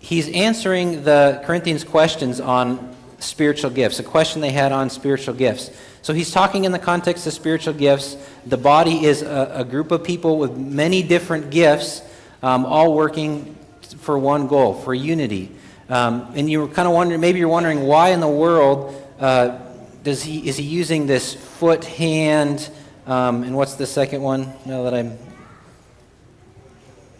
he's 0.01 0.29
answering 0.31 1.05
the 1.05 1.41
Corinthians 1.45 1.85
questions 1.85 2.41
on 2.41 2.97
spiritual 3.21 3.71
gifts, 3.71 4.01
a 4.01 4.03
question 4.03 4.41
they 4.41 4.51
had 4.51 4.73
on 4.73 4.91
spiritual 4.91 5.35
gifts. 5.35 5.71
So 6.03 6.13
he's 6.13 6.33
talking 6.33 6.65
in 6.65 6.73
the 6.73 6.81
context 6.81 7.25
of 7.29 7.33
spiritual 7.33 7.75
gifts. 7.75 8.17
The 8.47 8.57
body 8.57 9.05
is 9.05 9.23
a, 9.23 9.53
a 9.55 9.65
group 9.65 9.93
of 9.93 10.03
people 10.03 10.39
with 10.39 10.57
many 10.57 11.05
different 11.05 11.51
gifts, 11.51 12.03
um, 12.43 12.67
all 12.67 12.95
working 12.95 13.57
for 14.01 14.19
one 14.19 14.49
goal, 14.49 14.75
for 14.75 14.93
unity. 14.93 15.53
Um, 15.89 16.33
and 16.35 16.51
you're 16.51 16.67
kind 16.67 16.89
of 16.89 16.95
wondering, 16.95 17.21
maybe 17.21 17.39
you're 17.39 17.49
wondering 17.49 17.85
why 17.85 18.09
in 18.09 18.19
the 18.19 18.27
world 18.29 19.01
uh, 19.21 19.61
does 20.03 20.25
he 20.25 20.49
is 20.49 20.57
he 20.57 20.65
using 20.65 21.07
this 21.07 21.33
foot, 21.33 21.85
hand, 21.85 22.71
um, 23.07 23.43
and 23.43 23.55
what's 23.57 23.75
the 23.75 23.87
second 23.87 24.23
one? 24.23 24.53
Now 24.65 24.85
that 24.85 24.95
I'm. 24.95 25.19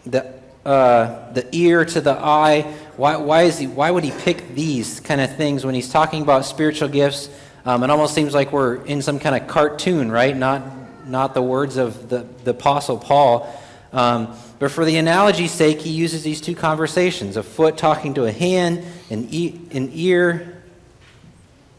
The, 0.05 0.33
uh, 0.65 1.31
the 1.33 1.47
ear 1.55 1.85
to 1.85 2.01
the 2.01 2.13
eye. 2.13 2.61
Why, 2.97 3.17
why, 3.17 3.43
is 3.43 3.59
he, 3.59 3.67
why 3.67 3.91
would 3.91 4.03
he 4.03 4.11
pick 4.11 4.55
these 4.55 4.99
kind 4.99 5.21
of 5.21 5.35
things 5.35 5.65
when 5.65 5.75
he's 5.75 5.89
talking 5.89 6.21
about 6.21 6.45
spiritual 6.45 6.89
gifts? 6.89 7.29
Um, 7.65 7.83
it 7.83 7.89
almost 7.89 8.15
seems 8.15 8.33
like 8.33 8.51
we're 8.51 8.83
in 8.85 9.01
some 9.01 9.19
kind 9.19 9.35
of 9.35 9.47
cartoon, 9.47 10.11
right? 10.11 10.35
Not, 10.35 10.63
not 11.07 11.33
the 11.33 11.41
words 11.41 11.77
of 11.77 12.09
the, 12.09 12.25
the 12.43 12.51
Apostle 12.51 12.97
Paul. 12.97 13.51
Um, 13.93 14.35
but 14.57 14.71
for 14.71 14.85
the 14.85 14.97
analogy's 14.97 15.51
sake, 15.51 15.81
he 15.81 15.91
uses 15.91 16.23
these 16.23 16.41
two 16.41 16.55
conversations 16.55 17.37
a 17.37 17.43
foot 17.43 17.77
talking 17.77 18.13
to 18.15 18.25
a 18.25 18.31
hand, 18.31 18.83
an, 19.09 19.27
e- 19.29 19.59
an 19.71 19.89
ear 19.93 20.63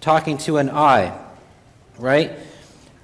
talking 0.00 0.38
to 0.38 0.58
an 0.58 0.70
eye, 0.70 1.18
right? 1.98 2.32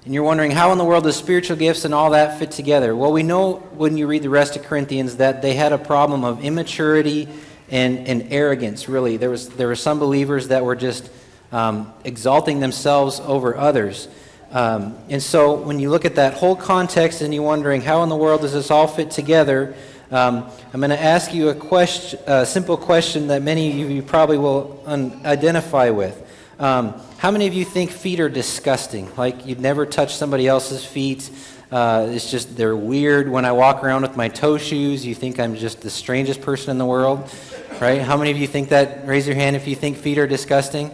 And 0.05 0.13
you're 0.13 0.23
wondering 0.23 0.51
how 0.51 0.73
in 0.73 0.77
the 0.77 0.83
world 0.83 1.05
does 1.05 1.15
spiritual 1.15 1.55
gifts 1.55 1.85
and 1.85 1.93
all 1.93 2.09
that 2.09 2.37
fit 2.37 2.51
together? 2.51 2.93
Well, 2.93 3.13
we 3.13 3.23
know 3.23 3.53
when 3.53 3.95
you 3.95 4.05
read 4.05 4.21
the 4.21 4.29
rest 4.29 4.57
of 4.57 4.63
Corinthians 4.63 5.15
that 5.17 5.41
they 5.41 5.53
had 5.53 5.71
a 5.71 5.77
problem 5.77 6.25
of 6.25 6.43
immaturity 6.43 7.29
and, 7.71 8.05
and 8.05 8.33
arrogance, 8.33 8.89
really. 8.89 9.15
There, 9.15 9.29
was, 9.29 9.47
there 9.47 9.67
were 9.67 9.77
some 9.77 9.99
believers 9.99 10.49
that 10.49 10.65
were 10.65 10.75
just 10.75 11.09
um, 11.53 11.93
exalting 12.03 12.59
themselves 12.59 13.21
over 13.21 13.55
others. 13.55 14.09
Um, 14.51 14.97
and 15.09 15.23
so 15.23 15.53
when 15.53 15.79
you 15.79 15.89
look 15.89 16.03
at 16.03 16.15
that 16.15 16.33
whole 16.33 16.57
context 16.57 17.21
and 17.21 17.33
you're 17.33 17.41
wondering 17.41 17.81
how 17.81 18.03
in 18.03 18.09
the 18.09 18.17
world 18.17 18.41
does 18.41 18.51
this 18.51 18.71
all 18.71 18.87
fit 18.87 19.09
together, 19.09 19.73
um, 20.11 20.49
I'm 20.73 20.81
going 20.81 20.89
to 20.89 21.01
ask 21.01 21.33
you 21.33 21.47
a, 21.47 21.55
question, 21.55 22.19
a 22.27 22.45
simple 22.45 22.75
question 22.75 23.27
that 23.27 23.41
many 23.41 23.81
of 23.81 23.89
you 23.89 24.03
probably 24.03 24.37
will 24.37 24.83
un- 24.85 25.21
identify 25.23 25.91
with. 25.91 26.22
Um, 26.59 26.93
how 27.17 27.31
many 27.31 27.47
of 27.47 27.53
you 27.53 27.65
think 27.65 27.91
feet 27.91 28.19
are 28.19 28.29
disgusting? 28.29 29.13
Like 29.15 29.45
you'd 29.45 29.59
never 29.59 29.85
touch 29.85 30.15
somebody 30.15 30.47
else's 30.47 30.85
feet. 30.85 31.29
Uh, 31.71 32.07
it's 32.11 32.29
just, 32.29 32.55
they're 32.55 32.75
weird. 32.75 33.27
When 33.27 33.45
I 33.45 33.51
walk 33.51 33.83
around 33.83 34.03
with 34.03 34.15
my 34.15 34.29
toe 34.29 34.57
shoes, 34.57 35.05
you 35.05 35.15
think 35.15 35.39
I'm 35.39 35.55
just 35.55 35.81
the 35.81 35.89
strangest 35.89 36.41
person 36.41 36.69
in 36.71 36.77
the 36.77 36.85
world, 36.85 37.33
right? 37.81 38.01
How 38.01 38.17
many 38.17 38.31
of 38.31 38.37
you 38.37 38.47
think 38.47 38.69
that? 38.69 39.07
Raise 39.07 39.25
your 39.25 39.35
hand 39.35 39.55
if 39.55 39.67
you 39.67 39.75
think 39.75 39.97
feet 39.97 40.17
are 40.17 40.27
disgusting. 40.27 40.91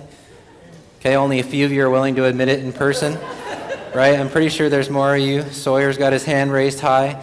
Okay, 0.99 1.15
only 1.15 1.39
a 1.39 1.43
few 1.43 1.65
of 1.65 1.71
you 1.71 1.83
are 1.83 1.89
willing 1.89 2.15
to 2.15 2.25
admit 2.25 2.47
it 2.47 2.59
in 2.59 2.71
person 2.71 3.17
right? 3.93 4.19
I'm 4.19 4.29
pretty 4.29 4.49
sure 4.49 4.69
there's 4.69 4.89
more 4.89 5.15
of 5.15 5.21
you. 5.21 5.41
Sawyer's 5.51 5.97
got 5.97 6.13
his 6.13 6.23
hand 6.23 6.51
raised 6.51 6.79
high, 6.79 7.21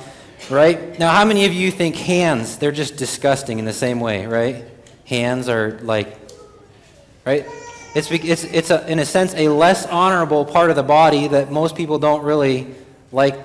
right? 0.50 0.98
Now, 0.98 1.12
how 1.12 1.24
many 1.24 1.44
of 1.44 1.52
you 1.52 1.70
think 1.70 1.96
hands, 1.96 2.58
they're 2.58 2.72
just 2.72 2.96
disgusting 2.96 3.58
in 3.58 3.64
the 3.64 3.72
same 3.72 4.00
way, 4.00 4.26
right? 4.26 4.64
Hands 5.04 5.48
are 5.48 5.78
like, 5.82 6.18
right? 7.24 7.46
It's, 7.96 8.10
it's, 8.10 8.44
it's 8.44 8.70
a, 8.70 8.86
in 8.92 8.98
a 8.98 9.06
sense 9.06 9.32
a 9.34 9.48
less 9.48 9.86
honorable 9.86 10.44
part 10.44 10.68
of 10.68 10.76
the 10.76 10.82
body 10.82 11.28
that 11.28 11.50
most 11.50 11.74
people 11.74 11.98
don't 11.98 12.22
really 12.24 12.74
like 13.10 13.40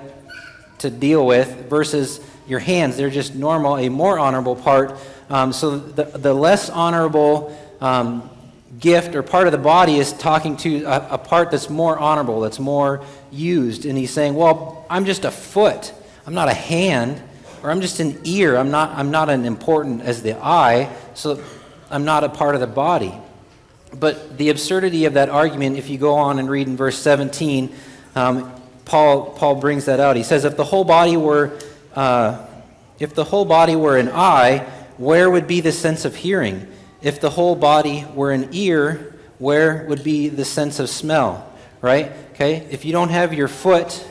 to 0.79 0.89
deal 0.89 1.25
with 1.25 1.69
versus 1.69 2.19
your 2.47 2.59
hands. 2.59 2.97
They're 2.97 3.09
just 3.09 3.33
normal, 3.33 3.77
a 3.77 3.87
more 3.87 4.19
honorable 4.19 4.57
part. 4.57 4.99
Um, 5.29 5.53
so 5.53 5.77
the, 5.77 6.03
the 6.03 6.33
less 6.33 6.69
honorable 6.69 7.57
um, 7.79 8.29
gift 8.77 9.15
or 9.15 9.23
part 9.23 9.47
of 9.47 9.53
the 9.53 9.57
body 9.57 9.95
is 9.95 10.11
talking 10.11 10.57
to 10.57 10.83
a, 10.83 11.11
a, 11.11 11.17
part 11.17 11.49
that's 11.49 11.69
more 11.69 11.97
honorable, 11.97 12.41
that's 12.41 12.59
more 12.59 13.05
used. 13.31 13.85
And 13.85 13.97
he's 13.97 14.11
saying, 14.11 14.33
Well, 14.33 14.85
I'm 14.89 15.05
just 15.05 15.23
a 15.23 15.31
foot, 15.31 15.93
I'm 16.27 16.33
not 16.33 16.49
a 16.49 16.53
hand, 16.53 17.21
or 17.63 17.71
I'm 17.71 17.79
just 17.79 18.01
an 18.01 18.19
ear. 18.25 18.57
I'm 18.57 18.69
not, 18.69 18.97
I'm 18.97 19.11
not 19.11 19.29
as 19.29 19.45
important 19.45 20.01
as 20.01 20.21
the 20.21 20.35
eye, 20.43 20.93
so 21.13 21.41
I'm 21.89 22.03
not 22.03 22.25
a 22.25 22.29
part 22.29 22.55
of 22.55 22.59
the 22.59 22.67
body. 22.67 23.17
But 23.93 24.37
the 24.37 24.49
absurdity 24.49 25.05
of 25.05 25.13
that 25.13 25.29
argument, 25.29 25.77
if 25.77 25.89
you 25.89 25.97
go 25.97 26.15
on 26.15 26.39
and 26.39 26.49
read 26.49 26.67
in 26.67 26.77
verse 26.77 26.97
17, 26.97 27.73
um, 28.15 28.51
Paul, 28.85 29.31
Paul 29.31 29.55
brings 29.55 29.85
that 29.85 29.99
out. 29.99 30.15
He 30.15 30.23
says, 30.23 30.45
If 30.45 30.57
the 30.57 30.63
whole 30.63 30.83
body 30.83 31.17
were. 31.17 31.59
Uh, 31.93 32.47
if 33.01 33.15
the 33.15 33.23
whole 33.23 33.45
body 33.45 33.75
were 33.75 33.97
an 33.97 34.09
eye, 34.09 34.59
where 34.97 35.27
would 35.27 35.47
be 35.47 35.59
the 35.59 35.71
sense 35.71 36.05
of 36.05 36.15
hearing? 36.15 36.67
If 37.01 37.19
the 37.19 37.31
whole 37.31 37.55
body 37.55 38.05
were 38.13 38.31
an 38.31 38.49
ear, 38.51 39.15
where 39.39 39.87
would 39.87 40.03
be 40.03 40.29
the 40.29 40.45
sense 40.45 40.79
of 40.79 40.87
smell? 40.87 41.51
Right? 41.81 42.11
Okay? 42.33 42.67
If 42.69 42.85
you 42.85 42.91
don't 42.91 43.09
have 43.09 43.33
your 43.33 43.47
foot, 43.47 44.07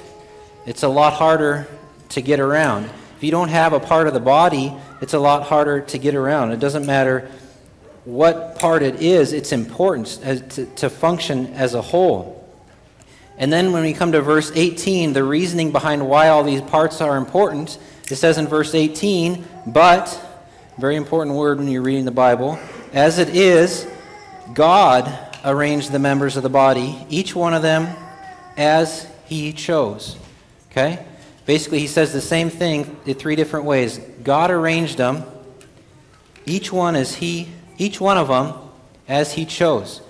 it's 0.66 0.82
a 0.82 0.88
lot 0.88 1.12
harder 1.12 1.68
to 2.08 2.20
get 2.20 2.40
around. 2.40 2.90
If 3.16 3.22
you 3.22 3.30
don't 3.30 3.50
have 3.50 3.72
a 3.72 3.78
part 3.78 4.08
of 4.08 4.12
the 4.12 4.18
body, 4.18 4.74
it's 5.00 5.14
a 5.14 5.20
lot 5.20 5.44
harder 5.44 5.82
to 5.82 5.98
get 5.98 6.16
around. 6.16 6.50
It 6.50 6.58
doesn't 6.58 6.84
matter 6.84 7.30
what 8.04 8.58
part 8.58 8.82
it 8.82 9.02
is, 9.02 9.32
it's 9.32 9.52
important 9.52 10.06
to, 10.50 10.66
to 10.66 10.90
function 10.90 11.48
as 11.54 11.74
a 11.74 11.82
whole. 11.82 12.36
And 13.36 13.52
then 13.52 13.72
when 13.72 13.82
we 13.82 13.94
come 13.94 14.12
to 14.12 14.20
verse 14.20 14.52
18, 14.54 15.12
the 15.12 15.24
reasoning 15.24 15.72
behind 15.72 16.06
why 16.06 16.28
all 16.28 16.44
these 16.44 16.60
parts 16.60 17.00
are 17.00 17.16
important, 17.16 17.78
it 18.10 18.16
says 18.16 18.36
in 18.38 18.46
verse 18.46 18.74
18, 18.74 19.44
but, 19.66 20.18
very 20.78 20.96
important 20.96 21.36
word 21.36 21.58
when 21.58 21.68
you're 21.68 21.82
reading 21.82 22.04
the 22.04 22.10
Bible, 22.10 22.58
as 22.92 23.18
it 23.18 23.30
is, 23.30 23.86
God 24.52 25.10
arranged 25.44 25.92
the 25.92 25.98
members 25.98 26.36
of 26.36 26.42
the 26.42 26.50
body, 26.50 27.06
each 27.08 27.34
one 27.34 27.54
of 27.54 27.62
them 27.62 27.96
as 28.56 29.06
he 29.26 29.52
chose. 29.52 30.16
Okay? 30.70 31.04
Basically, 31.46 31.78
he 31.78 31.86
says 31.86 32.12
the 32.12 32.20
same 32.20 32.50
thing 32.50 32.96
in 33.06 33.14
three 33.14 33.36
different 33.36 33.64
ways. 33.64 33.98
God 34.22 34.50
arranged 34.50 34.98
them, 34.98 35.24
each 36.46 36.72
one 36.72 36.94
as 36.94 37.14
he, 37.14 37.48
each 37.80 38.00
one 38.00 38.18
of 38.18 38.28
them 38.28 38.54
as 39.08 39.32
he 39.32 39.44
chose. 39.44 40.00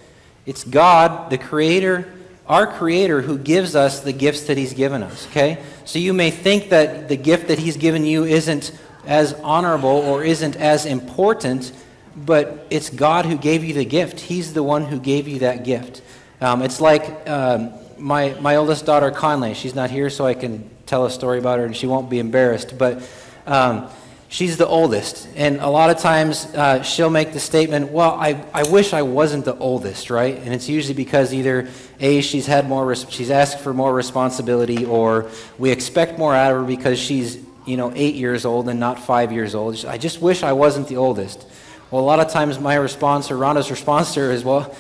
It's 0.45 0.65
God, 0.65 1.31
the 1.31 1.39
creator, 1.39 2.13
our 2.47 2.67
creator, 2.67 3.23
who 3.23 3.39
gives 3.39 3.77
us 3.77 4.01
the 4.01 4.13
gifts 4.13 4.43
that 4.45 4.59
he's 4.59 4.75
given 4.75 5.03
us. 5.03 5.27
Okay? 5.29 5.63
So 5.85 5.99
you 5.99 6.13
may 6.13 6.31
think 6.31 6.71
that 6.71 7.09
the 7.09 7.17
gift 7.17 7.49
that 7.49 7.59
he's 7.59 7.77
given 7.77 8.05
you 8.05 8.25
isn't 8.25 8.73
as 9.07 9.33
honorable 9.35 9.89
or 9.89 10.25
isn't 10.25 10.57
as 10.57 10.85
important 10.85 11.73
but 12.17 12.67
it's 12.71 12.91
God 12.91 13.25
who 13.27 13.37
gave 13.37 13.65
you 13.65 13.75
the 13.75 13.85
gift. 13.85 14.21
He's 14.21 14.53
the 14.53 14.63
one 14.63 14.85
who 14.85 14.99
gave 14.99 15.29
you 15.29 15.41
that 15.41 15.65
gift. 15.65 16.03
Um, 16.41 16.63
it's 16.63 16.81
like 16.81 17.29
um, 17.29 17.73
my, 17.99 18.35
my 18.41 18.57
oldest 18.57 18.87
daughter, 18.87 19.11
Conley. 19.11 19.55
She's 19.55 19.75
not 19.75 19.91
here, 19.91 20.11
so 20.11 20.27
I 20.27 20.35
can 20.35 20.69
tell 20.87 21.05
a 21.07 21.11
story 21.11 21.39
about 21.39 21.59
her 21.59 21.65
and 21.65 21.77
she 21.77 21.87
won't 21.87 22.11
be 22.11 22.19
embarrassed. 22.19 22.77
But 22.77 23.09
um, 23.47 23.89
she's 24.31 24.57
the 24.57 24.67
oldest. 24.67 25.29
And 25.37 25.61
a 25.61 25.69
lot 25.69 25.91
of 25.91 25.99
times 25.99 26.47
uh, 26.55 26.83
she'll 26.83 27.11
make 27.11 27.35
the 27.35 27.41
statement, 27.41 27.91
Well, 27.91 28.13
I, 28.13 28.43
I 28.55 28.63
wish 28.63 28.95
I 28.95 29.03
wasn't 29.03 29.45
the 29.45 29.59
oldest, 29.59 30.09
right? 30.09 30.37
And 30.39 30.55
it's 30.55 30.69
usually 30.69 30.95
because 30.95 31.35
either 31.35 31.69
A, 31.99 32.23
she's, 32.23 32.47
had 32.47 32.67
more, 32.67 32.95
she's 32.95 33.31
asked 33.31 33.59
for 33.59 33.75
more 33.75 33.93
responsibility, 33.93 34.87
or 34.87 35.29
we 35.59 35.71
expect 35.71 36.19
more 36.19 36.35
out 36.35 36.53
of 36.53 36.63
her 36.63 36.67
because 36.67 36.99
she's 36.99 37.39
you 37.67 37.77
know, 37.77 37.93
eight 37.95 38.15
years 38.15 38.47
old 38.47 38.69
and 38.69 38.81
not 38.81 38.99
five 38.99 39.33
years 39.33 39.55
old. 39.55 39.85
I 39.85 39.99
just 39.99 40.23
wish 40.23 40.43
I 40.43 40.53
wasn't 40.55 40.89
the 40.89 40.97
oldest. 40.97 41.47
Well, 41.91 42.03
a 42.03 42.07
lot 42.07 42.21
of 42.21 42.33
times 42.33 42.59
my 42.59 42.77
response 42.77 43.31
or 43.31 43.37
Rhonda's 43.37 43.71
response 43.71 44.15
to 44.15 44.21
her 44.21 44.31
is, 44.31 44.45
well, 44.45 44.75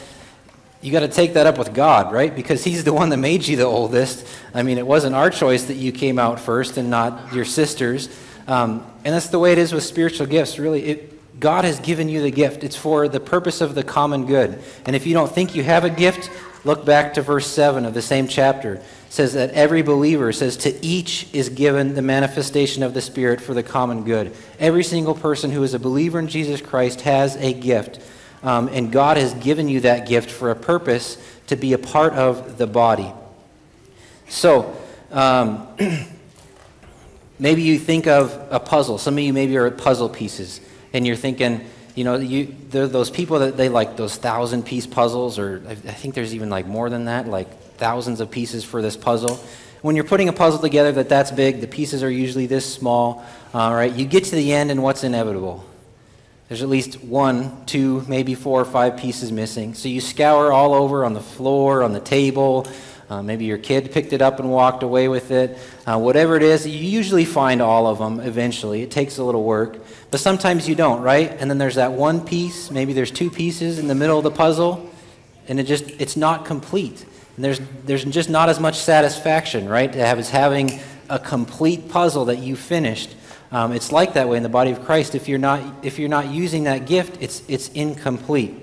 you 0.80 0.92
got 0.92 1.00
to 1.00 1.08
take 1.08 1.34
that 1.34 1.46
up 1.46 1.58
with 1.58 1.74
God, 1.74 2.10
right? 2.12 2.34
Because 2.34 2.64
He's 2.64 2.84
the 2.84 2.92
one 2.92 3.10
that 3.10 3.18
made 3.18 3.46
you 3.46 3.56
the 3.56 3.64
oldest. 3.64 4.26
I 4.54 4.62
mean, 4.62 4.78
it 4.78 4.86
wasn't 4.86 5.14
our 5.14 5.28
choice 5.28 5.64
that 5.64 5.74
you 5.74 5.92
came 5.92 6.18
out 6.18 6.40
first 6.40 6.78
and 6.78 6.88
not 6.88 7.34
your 7.34 7.44
sister's. 7.44 8.08
Um, 8.50 8.84
and 9.04 9.14
that's 9.14 9.28
the 9.28 9.38
way 9.38 9.52
it 9.52 9.58
is 9.58 9.72
with 9.72 9.84
spiritual 9.84 10.26
gifts, 10.26 10.58
really. 10.58 10.84
It, 10.84 11.40
God 11.40 11.64
has 11.64 11.78
given 11.78 12.08
you 12.08 12.20
the 12.20 12.32
gift, 12.32 12.64
it's 12.64 12.76
for 12.76 13.08
the 13.08 13.20
purpose 13.20 13.60
of 13.60 13.74
the 13.74 13.84
common 13.84 14.26
good. 14.26 14.60
And 14.84 14.96
if 14.96 15.06
you 15.06 15.14
don't 15.14 15.30
think 15.30 15.54
you 15.54 15.62
have 15.62 15.84
a 15.84 15.90
gift, 15.90 16.28
look 16.64 16.84
back 16.84 17.14
to 17.14 17.22
verse 17.22 17.46
7 17.46 17.86
of 17.86 17.94
the 17.94 18.02
same 18.02 18.26
chapter 18.28 18.82
says 19.08 19.34
that 19.34 19.50
every 19.50 19.82
believer 19.82 20.32
says 20.32 20.56
to 20.56 20.84
each 20.84 21.26
is 21.32 21.48
given 21.48 21.94
the 21.94 22.02
manifestation 22.02 22.82
of 22.84 22.94
the 22.94 23.00
Spirit 23.00 23.40
for 23.40 23.54
the 23.54 23.62
common 23.62 24.04
good. 24.04 24.32
Every 24.58 24.84
single 24.84 25.14
person 25.14 25.50
who 25.50 25.64
is 25.64 25.74
a 25.74 25.80
believer 25.80 26.20
in 26.20 26.28
Jesus 26.28 26.60
Christ 26.60 27.00
has 27.02 27.36
a 27.36 27.52
gift. 27.52 28.00
Um, 28.44 28.68
and 28.68 28.92
God 28.92 29.16
has 29.16 29.34
given 29.34 29.68
you 29.68 29.80
that 29.80 30.08
gift 30.08 30.30
for 30.30 30.50
a 30.50 30.56
purpose 30.56 31.18
to 31.48 31.56
be 31.56 31.72
a 31.72 31.78
part 31.78 32.14
of 32.14 32.56
the 32.56 32.68
body. 32.68 33.12
So, 34.28 34.76
um, 35.10 35.66
maybe 37.40 37.62
you 37.62 37.78
think 37.78 38.06
of 38.06 38.38
a 38.50 38.60
puzzle. 38.60 38.98
Some 38.98 39.14
of 39.18 39.24
you 39.24 39.32
maybe 39.32 39.56
are 39.56 39.70
puzzle 39.70 40.08
pieces, 40.08 40.60
and 40.92 41.06
you're 41.06 41.16
thinking, 41.16 41.64
you 41.96 42.04
know, 42.04 42.16
you, 42.16 42.54
those 42.70 43.10
people 43.10 43.40
that 43.40 43.56
they 43.56 43.68
like 43.68 43.96
those 43.96 44.16
thousand 44.16 44.64
piece 44.64 44.86
puzzles, 44.86 45.38
or 45.38 45.62
I 45.68 45.74
think 45.74 46.14
there's 46.14 46.34
even 46.34 46.50
like 46.50 46.66
more 46.66 46.88
than 46.88 47.06
that, 47.06 47.26
like 47.26 47.48
thousands 47.74 48.20
of 48.20 48.30
pieces 48.30 48.62
for 48.62 48.82
this 48.82 48.96
puzzle. 48.96 49.40
When 49.82 49.96
you're 49.96 50.04
putting 50.04 50.28
a 50.28 50.32
puzzle 50.32 50.60
together 50.60 50.92
that 50.92 51.08
that's 51.08 51.30
big, 51.30 51.60
the 51.60 51.66
pieces 51.66 52.02
are 52.02 52.10
usually 52.10 52.46
this 52.46 52.70
small. 52.70 53.24
All 53.54 53.74
right, 53.74 53.92
you 53.92 54.04
get 54.04 54.24
to 54.24 54.36
the 54.36 54.52
end, 54.52 54.70
and 54.70 54.82
what's 54.82 55.02
inevitable? 55.02 55.64
There's 56.48 56.62
at 56.62 56.68
least 56.68 57.02
one, 57.02 57.64
two, 57.64 58.04
maybe 58.08 58.34
four 58.34 58.60
or 58.60 58.64
five 58.64 58.96
pieces 58.96 59.30
missing. 59.30 59.74
So 59.74 59.88
you 59.88 60.00
scour 60.00 60.52
all 60.52 60.74
over 60.74 61.04
on 61.04 61.14
the 61.14 61.20
floor, 61.20 61.82
on 61.82 61.92
the 61.92 62.00
table. 62.00 62.66
Uh, 63.08 63.22
maybe 63.22 63.44
your 63.44 63.58
kid 63.58 63.90
picked 63.92 64.12
it 64.12 64.20
up 64.20 64.38
and 64.38 64.50
walked 64.50 64.82
away 64.82 65.08
with 65.08 65.30
it. 65.30 65.58
Uh, 65.90 65.98
whatever 65.98 66.36
it 66.36 66.42
is, 66.44 66.68
you 66.68 66.78
usually 66.78 67.24
find 67.24 67.60
all 67.60 67.88
of 67.88 67.98
them 67.98 68.20
eventually. 68.20 68.80
It 68.82 68.92
takes 68.92 69.18
a 69.18 69.24
little 69.24 69.42
work. 69.42 69.76
But 70.12 70.20
sometimes 70.20 70.68
you 70.68 70.76
don't, 70.76 71.02
right? 71.02 71.32
And 71.40 71.50
then 71.50 71.58
there's 71.58 71.74
that 71.74 71.90
one 71.90 72.24
piece, 72.24 72.70
maybe 72.70 72.92
there's 72.92 73.10
two 73.10 73.28
pieces 73.28 73.80
in 73.80 73.88
the 73.88 73.94
middle 73.96 74.16
of 74.16 74.22
the 74.22 74.30
puzzle, 74.30 74.88
and 75.48 75.58
it 75.58 75.64
just 75.64 75.90
it's 76.00 76.16
not 76.16 76.44
complete. 76.44 77.04
And 77.34 77.44
there's, 77.44 77.60
there's 77.86 78.04
just 78.04 78.30
not 78.30 78.48
as 78.48 78.60
much 78.60 78.78
satisfaction, 78.78 79.68
right, 79.68 79.92
to 79.92 79.98
have 79.98 80.20
as 80.20 80.30
having 80.30 80.78
a 81.08 81.18
complete 81.18 81.88
puzzle 81.88 82.26
that 82.26 82.38
you 82.38 82.54
finished. 82.54 83.16
Um, 83.50 83.72
it's 83.72 83.90
like 83.90 84.14
that 84.14 84.28
way 84.28 84.36
in 84.36 84.44
the 84.44 84.48
body 84.48 84.70
of 84.70 84.84
Christ. 84.84 85.16
If 85.16 85.26
you're 85.26 85.40
not, 85.40 85.84
if 85.84 85.98
you're 85.98 86.08
not 86.08 86.28
using 86.28 86.64
that 86.64 86.86
gift, 86.86 87.20
it's, 87.20 87.42
it's 87.48 87.68
incomplete. 87.70 88.54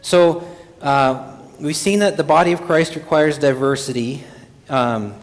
So 0.00 0.48
uh, 0.80 1.36
we've 1.60 1.76
seen 1.76 1.98
that 1.98 2.16
the 2.16 2.24
body 2.24 2.52
of 2.52 2.62
Christ 2.62 2.94
requires 2.94 3.36
diversity. 3.36 4.24
Um, 4.70 5.16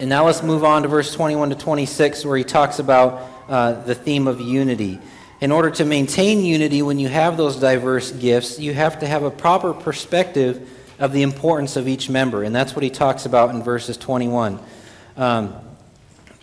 And 0.00 0.08
now 0.08 0.26
let's 0.26 0.44
move 0.44 0.62
on 0.62 0.82
to 0.82 0.88
verse 0.88 1.12
21 1.12 1.50
to 1.50 1.56
26, 1.56 2.24
where 2.24 2.36
he 2.36 2.44
talks 2.44 2.78
about 2.78 3.28
uh, 3.48 3.72
the 3.82 3.96
theme 3.96 4.28
of 4.28 4.40
unity. 4.40 5.00
In 5.40 5.50
order 5.50 5.70
to 5.72 5.84
maintain 5.84 6.44
unity 6.44 6.82
when 6.82 7.00
you 7.00 7.08
have 7.08 7.36
those 7.36 7.56
diverse 7.56 8.12
gifts, 8.12 8.60
you 8.60 8.74
have 8.74 9.00
to 9.00 9.06
have 9.06 9.24
a 9.24 9.30
proper 9.30 9.74
perspective 9.74 10.70
of 11.00 11.12
the 11.12 11.22
importance 11.22 11.76
of 11.76 11.88
each 11.88 12.08
member. 12.08 12.44
And 12.44 12.54
that's 12.54 12.76
what 12.76 12.84
he 12.84 12.90
talks 12.90 13.26
about 13.26 13.54
in 13.54 13.62
verses 13.62 13.96
21. 13.96 14.60
Um, 15.16 15.54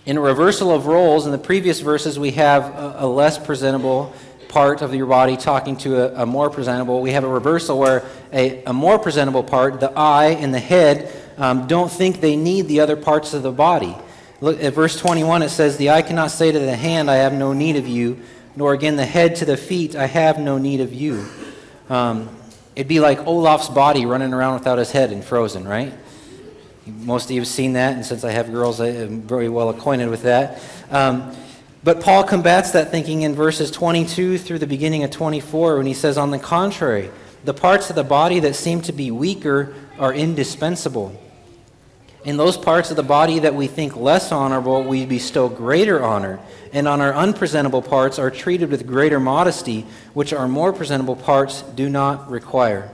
in 0.06 0.18
a 0.18 0.22
reversal 0.22 0.72
of 0.72 0.86
roles, 0.86 1.26
in 1.26 1.32
the 1.32 1.38
previous 1.38 1.80
verses, 1.80 2.20
we 2.20 2.32
have 2.32 2.64
a, 2.64 2.96
a 3.00 3.08
less 3.08 3.38
presentable 3.38 4.14
part 4.50 4.82
of 4.82 4.94
your 4.94 5.08
body 5.08 5.38
talking 5.38 5.78
to 5.78 5.96
a, 5.96 6.24
a, 6.24 6.26
more 6.26 6.50
presentable. 6.50 7.02
We 7.02 7.12
have 7.12 7.24
a 7.24 7.30
reversal 7.30 7.80
where 7.80 8.06
a, 8.32 8.64
a 8.66 8.74
more 8.74 9.00
presentable 9.00 9.44
part, 9.44 9.80
the 9.80 9.92
eye 9.98 10.28
and 10.28 10.54
the 10.54 10.60
head, 10.60 11.12
um, 11.38 11.68
don't 11.68 11.92
think 11.92 12.22
they 12.22 12.36
need 12.36 12.68
the 12.68 12.80
other 12.80 12.96
parts 12.96 13.34
of 13.34 13.44
the 13.44 13.52
body. 13.52 13.96
Look 14.42 14.62
at 14.62 14.74
verse 14.74 15.00
21, 15.00 15.44
it 15.44 15.50
says, 15.50 15.78
The 15.78 15.90
eye 15.92 16.02
cannot 16.02 16.32
say 16.32 16.52
to 16.52 16.60
the 16.60 16.76
hand, 16.76 17.10
I 17.10 17.16
have 17.16 17.34
no 17.34 17.54
need 17.54 17.76
of 17.76 17.88
you, 17.88 18.20
nor 18.56 18.74
again 18.74 18.96
the 18.96 19.06
head 19.06 19.36
to 19.38 19.46
the 19.46 19.58
feet, 19.58 19.96
I 19.96 20.08
have 20.08 20.40
no 20.40 20.58
need 20.58 20.82
of 20.82 20.94
you. 20.94 21.26
Um, 21.90 22.30
it'd 22.76 22.88
be 22.88 23.00
like 23.00 23.26
Olaf's 23.26 23.70
body 23.70 24.06
running 24.06 24.34
around 24.34 24.56
without 24.56 24.78
his 24.78 24.92
head 24.92 25.12
and 25.12 25.24
Frozen, 25.24 25.68
right? 25.68 25.94
Most 26.86 27.26
of 27.26 27.32
you 27.32 27.42
have 27.42 27.48
seen 27.48 27.74
that, 27.74 27.96
and 27.96 28.06
since 28.06 28.24
I 28.24 28.32
have 28.32 28.52
girls, 28.52 28.80
I 28.80 28.88
am 28.88 29.22
very 29.22 29.50
well 29.50 29.70
acquainted 29.70 30.10
with 30.10 30.24
that. 30.24 30.62
Um, 30.92 31.36
but 31.84 32.02
Paul 32.02 32.24
combats 32.24 32.72
that 32.72 32.92
thinking 32.92 33.22
in 33.22 33.36
verses 33.36 33.72
22 33.72 34.38
through 34.40 34.60
the 34.60 34.68
beginning 34.68 35.04
of 35.04 35.12
24 35.12 35.78
when 35.78 35.86
he 35.86 35.94
says, 35.94 36.18
On 36.18 36.32
the 36.32 36.40
contrary, 36.40 37.10
the 37.44 37.54
parts 37.54 37.90
of 37.90 37.96
the 37.96 38.04
body 38.04 38.40
that 38.42 38.56
seem 38.56 38.82
to 38.82 38.92
be 38.92 39.12
weaker 39.12 39.74
are 40.00 40.14
indispensable. 40.14 41.20
In 42.26 42.38
those 42.38 42.58
parts 42.58 42.90
of 42.90 42.96
the 42.96 43.04
body 43.04 43.38
that 43.40 43.54
we 43.54 43.68
think 43.68 43.96
less 43.96 44.32
honorable, 44.32 44.84
we 44.84 45.06
bestow 45.06 45.48
greater 45.48 46.04
honor, 46.04 46.40
and 46.74 46.88
on 46.88 47.00
our 47.00 47.14
unpresentable 47.14 47.84
parts 47.84 48.18
are 48.18 48.32
treated 48.32 48.72
with 48.72 48.88
greater 48.88 49.20
modesty, 49.20 49.86
which 50.16 50.34
our 50.34 50.48
more 50.48 50.74
presentable 50.74 51.16
parts 51.16 51.62
do 51.62 51.88
not 51.88 52.32
require. 52.32 52.92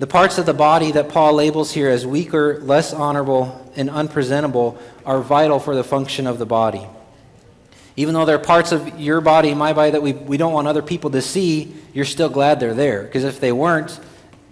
The 0.00 0.08
parts 0.08 0.38
of 0.38 0.44
the 0.44 0.52
body 0.52 0.90
that 0.90 1.08
Paul 1.08 1.34
labels 1.34 1.72
here 1.72 1.88
as 1.88 2.04
weaker, 2.04 2.58
less 2.62 2.92
honorable, 2.92 3.72
and 3.76 3.88
unpresentable 3.88 4.76
are 5.04 5.20
vital 5.20 5.60
for 5.60 5.76
the 5.76 5.84
function 5.84 6.26
of 6.26 6.40
the 6.40 6.46
body. 6.46 6.84
Even 7.94 8.12
though 8.12 8.24
they're 8.24 8.40
parts 8.40 8.72
of 8.72 8.98
your 9.00 9.20
body, 9.20 9.54
my 9.54 9.72
body, 9.72 9.92
that 9.92 10.02
we, 10.02 10.12
we 10.12 10.36
don't 10.36 10.52
want 10.52 10.66
other 10.66 10.82
people 10.82 11.10
to 11.10 11.22
see, 11.22 11.74
you're 11.94 12.04
still 12.04 12.28
glad 12.28 12.58
they're 12.58 12.74
there. 12.74 13.04
Because 13.04 13.22
if 13.22 13.38
they 13.38 13.52
weren't, 13.52 13.98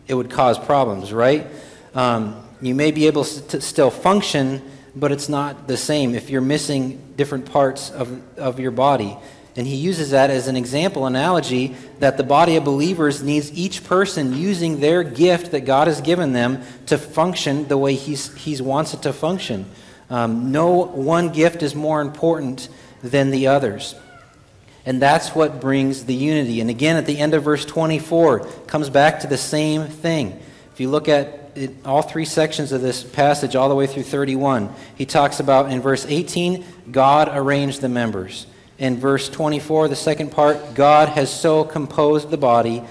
it 0.06 0.14
would 0.14 0.30
cause 0.30 0.60
problems, 0.60 1.12
right? 1.12 1.46
Um, 1.92 2.43
you 2.60 2.74
may 2.74 2.90
be 2.90 3.06
able 3.06 3.24
to 3.24 3.60
still 3.60 3.90
function, 3.90 4.62
but 4.94 5.12
it's 5.12 5.28
not 5.28 5.66
the 5.66 5.76
same 5.76 6.14
if 6.14 6.30
you're 6.30 6.40
missing 6.40 7.14
different 7.16 7.46
parts 7.46 7.90
of, 7.90 8.38
of 8.38 8.60
your 8.60 8.70
body. 8.70 9.16
And 9.56 9.66
he 9.66 9.76
uses 9.76 10.10
that 10.10 10.30
as 10.30 10.48
an 10.48 10.56
example, 10.56 11.06
analogy, 11.06 11.76
that 12.00 12.16
the 12.16 12.24
body 12.24 12.56
of 12.56 12.64
believers 12.64 13.22
needs 13.22 13.52
each 13.52 13.84
person 13.84 14.36
using 14.36 14.80
their 14.80 15.04
gift 15.04 15.52
that 15.52 15.60
God 15.60 15.86
has 15.86 16.00
given 16.00 16.32
them 16.32 16.62
to 16.86 16.98
function 16.98 17.68
the 17.68 17.78
way 17.78 17.94
he's, 17.94 18.34
he's 18.34 18.60
wants 18.60 18.94
it 18.94 19.02
to 19.02 19.12
function. 19.12 19.66
Um, 20.10 20.50
no 20.50 20.84
one 20.84 21.30
gift 21.30 21.62
is 21.62 21.74
more 21.74 22.00
important 22.00 22.68
than 23.02 23.30
the 23.30 23.46
others. 23.46 23.94
And 24.86 25.00
that's 25.00 25.34
what 25.34 25.60
brings 25.60 26.04
the 26.04 26.14
unity. 26.14 26.60
And 26.60 26.68
again, 26.68 26.96
at 26.96 27.06
the 27.06 27.18
end 27.18 27.32
of 27.34 27.44
verse 27.44 27.64
24, 27.64 28.40
comes 28.66 28.90
back 28.90 29.20
to 29.20 29.26
the 29.26 29.38
same 29.38 29.86
thing. 29.86 30.38
If 30.72 30.80
you 30.80 30.90
look 30.90 31.08
at 31.08 31.43
it, 31.54 31.70
all 31.84 32.02
three 32.02 32.24
sections 32.24 32.72
of 32.72 32.80
this 32.80 33.02
passage, 33.02 33.56
all 33.56 33.68
the 33.68 33.74
way 33.74 33.86
through 33.86 34.02
31, 34.02 34.74
he 34.96 35.06
talks 35.06 35.40
about 35.40 35.70
in 35.70 35.80
verse 35.80 36.06
18, 36.06 36.64
God 36.90 37.30
arranged 37.32 37.80
the 37.80 37.88
members. 37.88 38.46
In 38.78 38.98
verse 38.98 39.28
24, 39.28 39.88
the 39.88 39.96
second 39.96 40.32
part, 40.32 40.74
God 40.74 41.08
has 41.10 41.32
so 41.32 41.64
composed 41.64 42.30
the 42.30 42.36
body, 42.36 42.82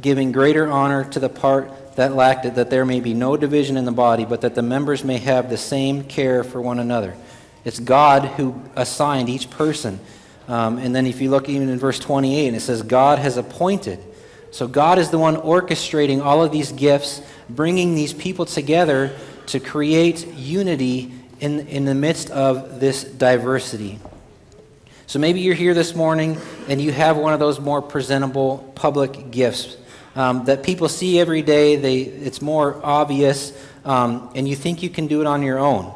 giving 0.00 0.32
greater 0.32 0.70
honor 0.70 1.04
to 1.10 1.18
the 1.18 1.28
part 1.28 1.96
that 1.96 2.14
lacked 2.14 2.44
it, 2.46 2.54
that 2.54 2.70
there 2.70 2.84
may 2.84 3.00
be 3.00 3.14
no 3.14 3.36
division 3.36 3.76
in 3.76 3.84
the 3.84 3.92
body, 3.92 4.24
but 4.24 4.42
that 4.42 4.54
the 4.54 4.62
members 4.62 5.04
may 5.04 5.18
have 5.18 5.50
the 5.50 5.56
same 5.56 6.04
care 6.04 6.44
for 6.44 6.60
one 6.60 6.78
another. 6.78 7.14
It's 7.64 7.78
God 7.78 8.24
who 8.24 8.60
assigned 8.76 9.28
each 9.28 9.50
person. 9.50 10.00
Um, 10.48 10.78
and 10.78 10.94
then 10.94 11.06
if 11.06 11.20
you 11.20 11.30
look 11.30 11.48
even 11.48 11.68
in 11.68 11.78
verse 11.78 11.98
28, 11.98 12.48
and 12.48 12.56
it 12.56 12.60
says, 12.60 12.82
God 12.82 13.18
has 13.18 13.36
appointed. 13.36 13.98
So 14.50 14.66
God 14.66 14.98
is 14.98 15.10
the 15.10 15.18
one 15.18 15.36
orchestrating 15.36 16.22
all 16.22 16.42
of 16.42 16.50
these 16.50 16.72
gifts 16.72 17.22
bringing 17.48 17.94
these 17.94 18.12
people 18.12 18.46
together 18.46 19.16
to 19.46 19.60
create 19.60 20.26
unity 20.28 21.12
in, 21.40 21.66
in 21.68 21.84
the 21.84 21.94
midst 21.94 22.30
of 22.30 22.80
this 22.80 23.04
diversity. 23.04 23.98
So 25.06 25.18
maybe 25.18 25.40
you're 25.40 25.54
here 25.54 25.74
this 25.74 25.94
morning 25.94 26.38
and 26.68 26.80
you 26.80 26.92
have 26.92 27.16
one 27.16 27.32
of 27.32 27.40
those 27.40 27.58
more 27.58 27.82
presentable 27.82 28.58
public 28.74 29.30
gifts 29.30 29.76
um, 30.14 30.44
that 30.44 30.62
people 30.62 30.88
see 30.88 31.18
every 31.18 31.42
day. 31.42 31.76
They, 31.76 32.00
it's 32.00 32.42
more 32.42 32.80
obvious, 32.84 33.52
um, 33.84 34.30
and 34.34 34.48
you 34.48 34.54
think 34.54 34.82
you 34.82 34.90
can 34.90 35.06
do 35.06 35.20
it 35.20 35.26
on 35.26 35.42
your 35.42 35.58
own. 35.58 35.92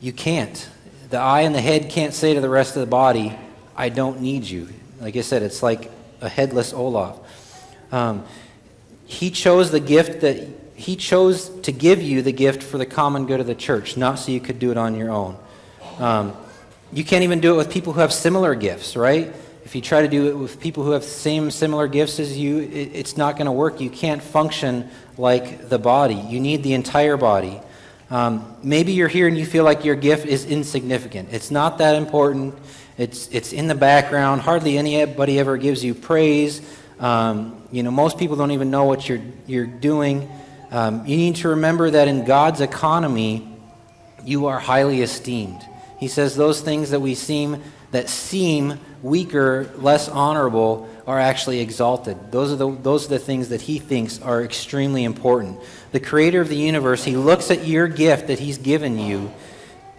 You 0.00 0.12
can't. 0.12 0.68
The 1.10 1.18
eye 1.18 1.42
and 1.42 1.54
the 1.54 1.60
head 1.60 1.90
can't 1.90 2.14
say 2.14 2.34
to 2.34 2.40
the 2.40 2.48
rest 2.48 2.76
of 2.76 2.80
the 2.80 2.86
body, 2.86 3.36
I 3.76 3.88
don't 3.88 4.20
need 4.20 4.44
you. 4.44 4.68
Like 5.00 5.16
I 5.16 5.20
said, 5.22 5.42
it's 5.42 5.62
like 5.62 5.90
a 6.20 6.28
headless 6.28 6.72
Olaf. 6.72 7.18
Um, 7.92 8.24
he 9.06 9.30
chose 9.30 9.70
the 9.70 9.80
gift 9.80 10.22
that 10.22 10.48
he 10.74 10.96
chose 10.96 11.48
to 11.60 11.70
give 11.70 12.02
you 12.02 12.22
the 12.22 12.32
gift 12.32 12.62
for 12.62 12.78
the 12.78 12.86
common 12.86 13.26
good 13.26 13.38
of 13.38 13.46
the 13.46 13.54
church, 13.54 13.96
not 13.96 14.18
so 14.18 14.32
you 14.32 14.40
could 14.40 14.58
do 14.58 14.72
it 14.72 14.76
on 14.76 14.96
your 14.96 15.10
own. 15.10 15.36
Um, 15.98 16.36
you 16.92 17.04
can't 17.04 17.22
even 17.22 17.40
do 17.40 17.54
it 17.54 17.56
with 17.56 17.70
people 17.70 17.92
who 17.92 18.00
have 18.00 18.12
similar 18.12 18.54
gifts, 18.54 18.96
right? 18.96 19.32
If 19.64 19.76
you 19.76 19.80
try 19.80 20.02
to 20.02 20.08
do 20.08 20.28
it 20.28 20.36
with 20.36 20.58
people 20.58 20.82
who 20.82 20.90
have 20.90 21.02
the 21.02 21.08
same 21.08 21.50
similar 21.50 21.86
gifts 21.86 22.18
as 22.18 22.36
you, 22.36 22.58
it, 22.58 22.90
it's 22.94 23.16
not 23.16 23.36
going 23.36 23.46
to 23.46 23.52
work. 23.52 23.80
You 23.80 23.90
can't 23.90 24.22
function 24.22 24.90
like 25.16 25.68
the 25.68 25.78
body. 25.78 26.16
You 26.16 26.40
need 26.40 26.62
the 26.62 26.74
entire 26.74 27.16
body. 27.16 27.60
Um, 28.10 28.56
maybe 28.62 28.92
you're 28.92 29.08
here 29.08 29.28
and 29.28 29.38
you 29.38 29.46
feel 29.46 29.64
like 29.64 29.84
your 29.84 29.94
gift 29.94 30.26
is 30.26 30.44
insignificant. 30.44 31.28
It's 31.32 31.50
not 31.50 31.78
that 31.78 31.94
important. 31.94 32.54
It's, 32.98 33.28
it's 33.28 33.52
in 33.52 33.68
the 33.68 33.74
background. 33.74 34.42
Hardly 34.42 34.76
anybody 34.76 35.38
ever 35.38 35.56
gives 35.56 35.84
you 35.84 35.94
praise. 35.94 36.60
Um, 37.02 37.60
you 37.72 37.82
know, 37.82 37.90
most 37.90 38.16
people 38.16 38.36
don't 38.36 38.52
even 38.52 38.70
know 38.70 38.84
what 38.84 39.08
you're, 39.08 39.20
you're 39.46 39.66
doing. 39.66 40.30
Um, 40.70 41.04
you 41.04 41.16
need 41.16 41.36
to 41.36 41.48
remember 41.48 41.90
that 41.90 42.06
in 42.08 42.24
God's 42.24 42.60
economy, 42.60 43.46
you 44.24 44.46
are 44.46 44.60
highly 44.60 45.02
esteemed. 45.02 45.60
He 45.98 46.06
says 46.08 46.36
those 46.36 46.60
things 46.60 46.90
that 46.90 47.00
we 47.00 47.14
seem 47.14 47.62
that 47.90 48.08
seem 48.08 48.80
weaker, 49.02 49.70
less 49.76 50.08
honorable, 50.08 50.88
are 51.06 51.18
actually 51.18 51.60
exalted. 51.60 52.32
Those 52.32 52.52
are 52.52 52.56
the 52.56 52.70
those 52.70 53.06
are 53.06 53.10
the 53.10 53.18
things 53.18 53.50
that 53.50 53.60
he 53.60 53.78
thinks 53.78 54.22
are 54.22 54.42
extremely 54.42 55.04
important. 55.04 55.58
The 55.90 56.00
creator 56.00 56.40
of 56.40 56.48
the 56.48 56.56
universe, 56.56 57.04
he 57.04 57.16
looks 57.16 57.50
at 57.50 57.66
your 57.66 57.88
gift 57.88 58.28
that 58.28 58.38
he's 58.38 58.58
given 58.58 58.98
you 58.98 59.30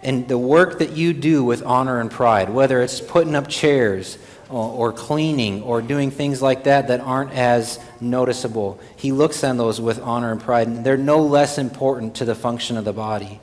and 0.04 0.28
the 0.28 0.38
work 0.38 0.78
that 0.78 0.92
you 0.92 1.12
do 1.12 1.42
with 1.42 1.62
honor 1.64 2.00
and 2.00 2.10
pride, 2.10 2.50
whether 2.50 2.82
it's 2.82 3.00
putting 3.00 3.34
up 3.34 3.48
chairs, 3.48 4.18
or, 4.50 4.92
cleaning 4.92 5.62
or 5.62 5.82
doing 5.82 6.10
things 6.10 6.40
like 6.40 6.64
that 6.64 6.88
that 6.88 7.00
aren't 7.00 7.32
as 7.32 7.78
noticeable. 8.00 8.80
He 8.96 9.12
looks 9.12 9.42
on 9.44 9.56
those 9.56 9.80
with 9.80 10.00
honor 10.00 10.32
and 10.32 10.40
pride, 10.40 10.66
and 10.66 10.84
they're 10.84 10.96
no 10.96 11.22
less 11.22 11.58
important 11.58 12.16
to 12.16 12.24
the 12.24 12.34
function 12.34 12.76
of 12.76 12.84
the 12.84 12.92
body. 12.92 13.40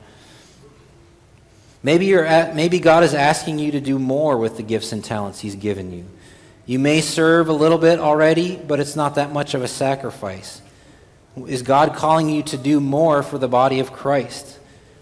Maybe, 1.82 2.06
you're 2.06 2.24
at, 2.24 2.54
maybe 2.54 2.78
God 2.78 3.02
is 3.02 3.14
asking 3.14 3.58
you 3.58 3.72
to 3.72 3.80
do 3.80 3.98
more 3.98 4.38
with 4.38 4.56
the 4.56 4.62
gifts 4.62 4.92
and 4.92 5.04
talents 5.04 5.40
He's 5.40 5.56
given 5.56 5.92
you. 5.92 6.04
You 6.64 6.78
may 6.78 7.00
serve 7.00 7.48
a 7.48 7.52
little 7.52 7.78
bit 7.78 7.98
already, 7.98 8.56
but 8.56 8.78
it's 8.78 8.94
not 8.94 9.16
that 9.16 9.32
much 9.32 9.54
of 9.54 9.62
a 9.62 9.68
sacrifice. 9.68 10.62
Is 11.46 11.62
God 11.62 11.94
calling 11.94 12.28
you 12.28 12.42
to 12.44 12.56
do 12.56 12.78
more 12.80 13.22
for 13.22 13.38
the 13.38 13.48
body 13.48 13.80
of 13.80 13.92
Christ? 13.92 14.58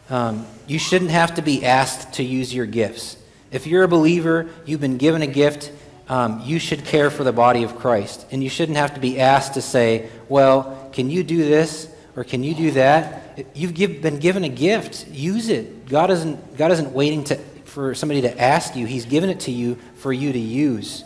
Um, 0.09 0.47
you 0.67 0.79
shouldn't 0.79 1.11
have 1.11 1.35
to 1.35 1.43
be 1.43 1.65
asked 1.65 2.15
to 2.15 2.23
use 2.23 2.55
your 2.55 2.67
gifts. 2.67 3.17
If 3.51 3.67
you're 3.67 3.83
a 3.83 3.89
believer, 3.89 4.49
you've 4.65 4.81
been 4.81 4.97
given 4.97 5.23
a 5.23 5.27
gift, 5.27 5.73
um, 6.11 6.43
you 6.45 6.59
should 6.59 6.85
care 6.85 7.09
for 7.09 7.23
the 7.23 7.33
body 7.33 7.63
of 7.63 7.79
Christ. 7.79 8.27
And 8.33 8.43
you 8.43 8.51
shouldn't 8.51 8.77
have 8.77 8.95
to 8.95 9.01
be 9.01 9.21
asked 9.21 9.55
to 9.55 9.63
say, 9.63 10.11
well, 10.29 10.91
can 10.93 11.09
you 11.09 11.23
do 11.23 11.39
this 11.39 11.89
or 12.17 12.25
can 12.25 12.43
you 12.43 12.53
do 12.53 12.73
that? 12.73 13.47
You've 13.55 13.75
give, 13.75 14.03
been 14.03 14.19
given 14.19 14.43
a 14.43 14.49
gift. 14.49 15.07
Use 15.09 15.49
it. 15.49 15.87
God 15.87 16.11
isn't, 16.11 16.57
God 16.57 16.73
isn't 16.73 16.93
waiting 16.93 17.23
to, 17.25 17.37
for 17.65 17.95
somebody 17.95 18.23
to 18.23 18.41
ask 18.41 18.75
you, 18.75 18.87
He's 18.87 19.05
given 19.05 19.31
it 19.31 19.41
to 19.41 19.53
you 19.53 19.77
for 19.99 20.13
you 20.13 20.33
to 20.33 20.39
use. 20.39 21.05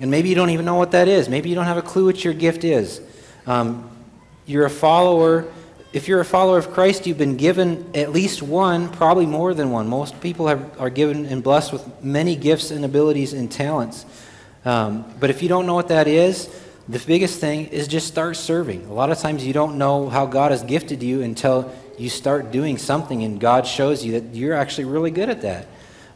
And 0.00 0.10
maybe 0.10 0.28
you 0.28 0.34
don't 0.34 0.50
even 0.50 0.66
know 0.66 0.74
what 0.74 0.90
that 0.90 1.06
is. 1.06 1.28
Maybe 1.28 1.48
you 1.48 1.54
don't 1.54 1.66
have 1.66 1.76
a 1.76 1.82
clue 1.82 2.06
what 2.06 2.24
your 2.24 2.34
gift 2.34 2.64
is. 2.64 3.00
Um, 3.46 3.88
you're 4.46 4.66
a 4.66 4.70
follower 4.70 5.46
if 5.92 6.06
you're 6.06 6.20
a 6.20 6.24
follower 6.24 6.58
of 6.58 6.70
Christ, 6.72 7.06
you've 7.06 7.18
been 7.18 7.36
given 7.36 7.90
at 7.94 8.12
least 8.12 8.42
one, 8.42 8.90
probably 8.90 9.24
more 9.24 9.54
than 9.54 9.70
one. 9.70 9.88
Most 9.88 10.20
people 10.20 10.48
have, 10.48 10.78
are 10.80 10.90
given 10.90 11.24
and 11.26 11.42
blessed 11.42 11.72
with 11.72 12.04
many 12.04 12.36
gifts 12.36 12.70
and 12.70 12.84
abilities 12.84 13.32
and 13.32 13.50
talents. 13.50 14.04
Um, 14.64 15.10
but 15.18 15.30
if 15.30 15.42
you 15.42 15.48
don't 15.48 15.64
know 15.66 15.74
what 15.74 15.88
that 15.88 16.06
is, 16.06 16.48
the 16.88 16.98
biggest 16.98 17.40
thing 17.40 17.66
is 17.68 17.88
just 17.88 18.06
start 18.06 18.36
serving. 18.36 18.86
A 18.86 18.92
lot 18.92 19.10
of 19.10 19.18
times 19.18 19.46
you 19.46 19.52
don't 19.52 19.78
know 19.78 20.08
how 20.08 20.26
God 20.26 20.50
has 20.50 20.62
gifted 20.62 21.02
you 21.02 21.22
until 21.22 21.72
you 21.98 22.10
start 22.10 22.50
doing 22.50 22.76
something 22.76 23.22
and 23.22 23.40
God 23.40 23.66
shows 23.66 24.04
you 24.04 24.20
that 24.20 24.34
you're 24.34 24.54
actually 24.54 24.84
really 24.84 25.10
good 25.10 25.30
at 25.30 25.42
that. 25.42 25.68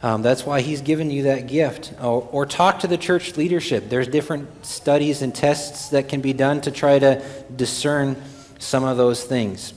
Um, 0.03 0.21
that's 0.21 0.45
why 0.45 0.61
He's 0.61 0.81
given 0.81 1.09
you 1.09 1.23
that 1.23 1.47
gift. 1.47 1.93
Or, 1.99 2.27
or, 2.31 2.45
talk 2.45 2.79
to 2.79 2.87
the 2.87 2.97
church 2.97 3.37
leadership. 3.37 3.87
There's 3.87 4.07
different 4.07 4.65
studies 4.65 5.21
and 5.21 5.33
tests 5.33 5.89
that 5.89 6.09
can 6.09 6.19
be 6.19 6.33
done 6.33 6.59
to 6.61 6.71
try 6.71 6.99
to 6.99 7.23
discern 7.55 8.21
some 8.59 8.83
of 8.83 8.97
those 8.97 9.23
things. 9.23 9.73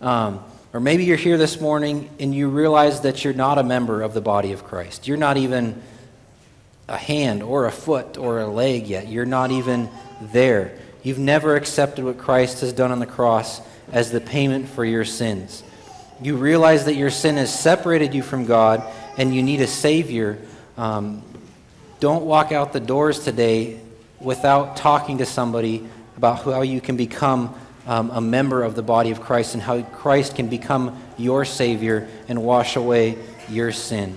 Um, 0.00 0.42
or 0.72 0.80
maybe 0.80 1.04
you're 1.04 1.16
here 1.16 1.36
this 1.36 1.60
morning 1.60 2.08
and 2.18 2.34
you 2.34 2.48
realize 2.48 3.02
that 3.02 3.24
you're 3.24 3.34
not 3.34 3.58
a 3.58 3.62
member 3.62 4.02
of 4.02 4.14
the 4.14 4.20
body 4.20 4.52
of 4.52 4.64
Christ. 4.64 5.06
You're 5.06 5.18
not 5.18 5.36
even 5.36 5.80
a 6.88 6.96
hand 6.96 7.42
or 7.42 7.66
a 7.66 7.72
foot 7.72 8.16
or 8.16 8.40
a 8.40 8.46
leg 8.46 8.86
yet. 8.86 9.08
You're 9.08 9.26
not 9.26 9.50
even 9.50 9.88
there. 10.20 10.78
You've 11.02 11.18
never 11.18 11.56
accepted 11.56 12.04
what 12.04 12.18
Christ 12.18 12.60
has 12.60 12.72
done 12.72 12.90
on 12.90 13.00
the 13.00 13.06
cross 13.06 13.60
as 13.92 14.10
the 14.10 14.20
payment 14.20 14.68
for 14.68 14.84
your 14.84 15.04
sins. 15.04 15.62
You 16.22 16.36
realize 16.36 16.86
that 16.86 16.94
your 16.94 17.10
sin 17.10 17.36
has 17.36 17.56
separated 17.56 18.14
you 18.14 18.22
from 18.22 18.46
God 18.46 18.82
and 19.18 19.34
you 19.34 19.42
need 19.42 19.60
a 19.60 19.66
Savior. 19.66 20.38
Um, 20.76 21.22
don't 22.00 22.24
walk 22.24 22.52
out 22.52 22.72
the 22.72 22.80
doors 22.80 23.24
today 23.24 23.80
without 24.20 24.76
talking 24.76 25.18
to 25.18 25.26
somebody 25.26 25.88
about 26.16 26.44
how 26.44 26.62
you 26.62 26.80
can 26.80 26.96
become 26.96 27.54
um, 27.86 28.10
a 28.10 28.20
member 28.20 28.62
of 28.62 28.74
the 28.74 28.82
body 28.82 29.10
of 29.10 29.20
Christ 29.20 29.54
and 29.54 29.62
how 29.62 29.82
Christ 29.82 30.36
can 30.36 30.48
become 30.48 31.02
your 31.16 31.44
Savior 31.44 32.08
and 32.28 32.42
wash 32.42 32.76
away 32.76 33.18
your 33.48 33.72
sin. 33.72 34.16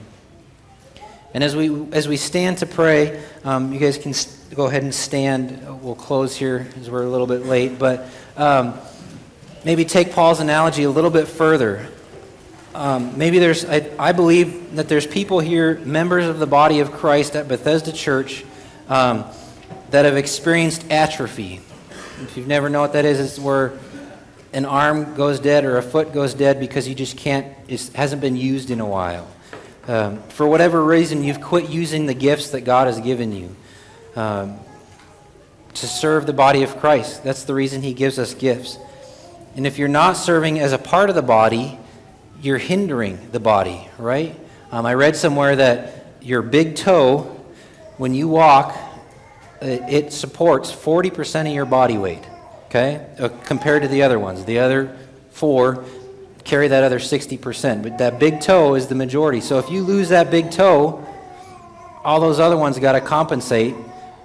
And 1.34 1.43
as 1.43 1.55
we, 1.55 1.91
as 1.91 2.08
we 2.08 2.15
stand 2.15 2.60
to 2.60 2.65
pray, 2.65 3.21
um, 3.43 3.73
you 3.73 3.79
guys 3.79 3.97
can 3.97 4.13
go 4.55 4.67
ahead 4.67 4.84
and 4.84 4.95
stand. 4.95 5.81
We'll 5.84 5.95
close 5.95 6.36
here 6.36 6.67
as 6.79 6.89
we're 6.89 7.03
a 7.03 7.10
little 7.10 7.27
bit 7.27 7.45
late. 7.45 7.77
But 7.77 8.08
um, 8.38 8.79
maybe 9.65 9.84
take 9.84 10.13
Paul's 10.13 10.39
analogy 10.39 10.84
a 10.84 10.89
little 10.89 11.10
bit 11.10 11.27
further. 11.27 11.89
Um, 12.73 13.17
maybe 13.17 13.39
there's, 13.39 13.65
I, 13.65 13.89
I, 13.97 14.12
believe 14.12 14.75
that 14.75 14.89
there's 14.89 15.08
people 15.08 15.39
here, 15.39 15.77
members 15.79 16.25
of 16.25 16.39
the 16.39 16.47
body 16.47 16.81
of 16.81 16.91
Christ 16.91 17.36
at 17.36 17.47
Bethesda 17.47 17.93
Church, 17.93 18.43
um, 18.89 19.23
that 19.91 20.03
have 20.03 20.17
experienced 20.17 20.89
atrophy. 20.91 21.62
If 22.21 22.38
you've 22.38 22.47
never 22.47 22.69
know 22.69 22.80
what 22.80 22.93
that 22.93 23.04
is, 23.04 23.19
it's 23.19 23.38
where 23.38 23.73
an 24.54 24.63
arm 24.63 25.15
goes 25.15 25.39
dead 25.39 25.65
or 25.65 25.78
a 25.78 25.82
foot 25.82 26.13
goes 26.13 26.34
dead 26.34 26.62
because 26.62 26.88
you 26.88 26.95
just 26.95 27.17
can't, 27.17 27.45
it 27.67 27.91
hasn't 27.93 28.21
been 28.21 28.38
used 28.38 28.71
in 28.71 28.80
a 28.80 28.86
while. 28.86 29.28
Um, 29.88 30.21
for 30.30 30.47
whatever 30.47 30.82
reason, 30.82 31.23
you've 31.23 31.41
quit 31.41 31.69
using 31.69 32.06
the 32.06 32.13
gifts 32.13 32.51
that 32.51 32.62
God 32.62 32.88
has 32.88 33.01
given 33.01 33.34
you 33.34 33.56
um, 34.15 34.58
to 35.73 35.88
serve 35.88 36.25
the 36.25 36.34
body 36.34 36.63
of 36.63 36.78
Christ. 36.78 37.21
That's 37.23 37.43
the 37.43 37.54
reason 37.54 37.82
He 37.82 37.93
gives 37.93 38.17
us 38.17 38.34
gifts. 38.34 38.78
And 39.58 39.67
if 39.67 39.78
you're 39.78 39.89
not 39.89 40.13
serving 40.13 40.60
as 40.60 40.71
a 40.71 40.78
part 40.78 41.10
of 41.10 41.15
the 41.15 41.21
body, 41.21 41.78
you're 42.41 42.58
hindering 42.58 43.30
the 43.32 43.41
body, 43.41 43.89
right? 43.97 44.39
Um, 44.71 44.86
I 44.86 44.93
read 44.93 45.17
somewhere 45.17 45.58
that 45.58 46.15
your 46.21 46.41
big 46.41 46.78
toe, 46.78 47.23
when 47.97 48.13
you 48.13 48.30
walk, 48.30 48.73
it 49.67 50.13
supports 50.13 50.71
40% 50.71 51.47
of 51.47 51.54
your 51.54 51.65
body 51.65 51.97
weight, 51.97 52.23
okay, 52.65 53.06
uh, 53.19 53.30
compared 53.45 53.84
to 53.84 53.88
the 53.88 54.04
other 54.04 54.19
ones. 54.19 54.45
The 54.45 54.60
other 54.60 54.97
four 55.32 55.86
carry 56.45 56.67
that 56.67 56.84
other 56.84 56.99
60%. 56.99 57.84
But 57.84 57.97
that 57.97 58.19
big 58.19 58.39
toe 58.39 58.75
is 58.75 58.88
the 58.88 58.95
majority. 58.95 59.41
So 59.41 59.60
if 59.60 59.69
you 59.69 59.82
lose 59.82 60.10
that 60.10 60.32
big 60.32 60.51
toe, 60.51 61.06
all 62.04 62.21
those 62.21 62.39
other 62.39 62.56
ones 62.56 62.80
got 62.80 62.93
to 62.93 63.01
compensate 63.01 63.75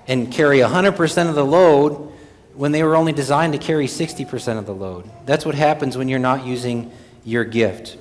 and 0.06 0.30
carry 0.30 0.58
100% 0.58 1.28
of 1.28 1.34
the 1.34 1.44
load 1.44 2.12
when 2.54 2.72
they 2.72 2.82
were 2.82 2.94
only 2.94 3.12
designed 3.12 3.54
to 3.54 3.58
carry 3.58 3.86
60% 3.86 4.58
of 4.58 4.66
the 4.66 4.74
load. 4.74 5.08
That's 5.24 5.46
what 5.46 5.54
happens 5.54 5.96
when 5.96 6.08
you're 6.08 6.18
not 6.18 6.44
using 6.44 6.92
your 7.24 7.44
gift. 7.44 7.96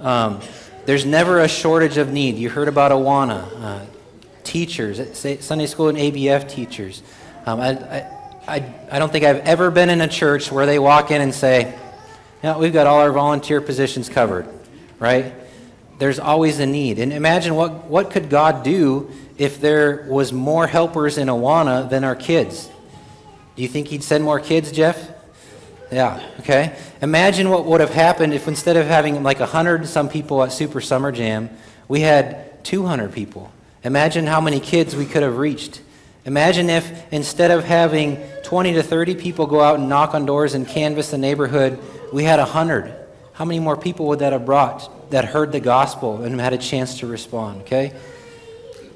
Um, 0.00 0.40
there's 0.84 1.04
never 1.04 1.40
a 1.40 1.48
shortage 1.48 1.96
of 1.96 2.12
need. 2.12 2.36
You 2.36 2.50
heard 2.50 2.68
about 2.68 2.92
Awana, 2.92 3.46
uh, 3.62 3.86
teachers, 4.48 5.18
Sunday 5.44 5.66
school 5.66 5.88
and 5.88 5.98
ABF 5.98 6.48
teachers. 6.48 7.02
Um, 7.44 7.60
I, 7.60 8.06
I, 8.48 8.74
I 8.90 8.98
don't 8.98 9.12
think 9.12 9.24
I've 9.24 9.40
ever 9.40 9.70
been 9.70 9.90
in 9.90 10.00
a 10.00 10.08
church 10.08 10.50
where 10.50 10.64
they 10.64 10.78
walk 10.78 11.10
in 11.10 11.20
and 11.20 11.34
say, 11.34 11.78
yeah, 12.42 12.56
we've 12.56 12.72
got 12.72 12.86
all 12.86 13.00
our 13.00 13.12
volunteer 13.12 13.60
positions 13.60 14.08
covered, 14.08 14.48
right? 14.98 15.34
There's 15.98 16.18
always 16.18 16.60
a 16.60 16.66
need. 16.66 16.98
And 16.98 17.12
imagine 17.12 17.54
what, 17.56 17.84
what 17.84 18.10
could 18.10 18.30
God 18.30 18.64
do 18.64 19.10
if 19.36 19.60
there 19.60 20.06
was 20.08 20.32
more 20.32 20.66
helpers 20.66 21.18
in 21.18 21.28
Awana 21.28 21.90
than 21.90 22.02
our 22.04 22.16
kids? 22.16 22.70
Do 23.54 23.62
you 23.62 23.68
think 23.68 23.88
he'd 23.88 24.02
send 24.02 24.24
more 24.24 24.40
kids, 24.40 24.72
Jeff? 24.72 25.10
Yeah, 25.92 26.26
okay. 26.40 26.78
Imagine 27.02 27.50
what 27.50 27.66
would 27.66 27.80
have 27.80 27.92
happened 27.92 28.32
if 28.32 28.48
instead 28.48 28.78
of 28.78 28.86
having 28.86 29.22
like 29.22 29.40
100 29.40 29.86
some 29.86 30.08
people 30.08 30.42
at 30.42 30.52
Super 30.52 30.80
Summer 30.80 31.12
Jam, 31.12 31.50
we 31.86 32.00
had 32.00 32.64
200 32.64 33.12
people. 33.12 33.52
Imagine 33.84 34.26
how 34.26 34.40
many 34.40 34.60
kids 34.60 34.96
we 34.96 35.06
could 35.06 35.22
have 35.22 35.38
reached. 35.38 35.80
Imagine 36.24 36.68
if 36.68 37.12
instead 37.12 37.50
of 37.50 37.64
having 37.64 38.18
20 38.42 38.74
to 38.74 38.82
30 38.82 39.14
people 39.14 39.46
go 39.46 39.60
out 39.60 39.78
and 39.78 39.88
knock 39.88 40.14
on 40.14 40.26
doors 40.26 40.54
and 40.54 40.66
canvass 40.66 41.10
the 41.10 41.18
neighborhood, 41.18 41.78
we 42.12 42.24
had 42.24 42.38
100. 42.38 42.94
How 43.32 43.44
many 43.44 43.60
more 43.60 43.76
people 43.76 44.08
would 44.08 44.18
that 44.18 44.32
have 44.32 44.44
brought 44.44 45.10
that 45.10 45.24
heard 45.24 45.52
the 45.52 45.60
gospel 45.60 46.22
and 46.22 46.40
had 46.40 46.52
a 46.52 46.58
chance 46.58 46.98
to 46.98 47.06
respond? 47.06 47.62
Okay? 47.62 47.92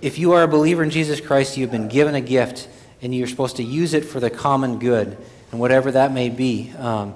If 0.02 0.18
you 0.18 0.32
are 0.32 0.42
a 0.42 0.48
believer 0.48 0.82
in 0.82 0.90
Jesus 0.90 1.20
Christ, 1.20 1.56
you've 1.56 1.70
been 1.70 1.88
given 1.88 2.14
a 2.16 2.20
gift 2.20 2.68
and 3.00 3.14
you're 3.14 3.28
supposed 3.28 3.56
to 3.56 3.62
use 3.62 3.94
it 3.94 4.04
for 4.04 4.18
the 4.18 4.30
common 4.30 4.78
good 4.78 5.16
and 5.52 5.60
whatever 5.60 5.92
that 5.92 6.12
may 6.12 6.28
be. 6.28 6.72
Um, 6.76 7.14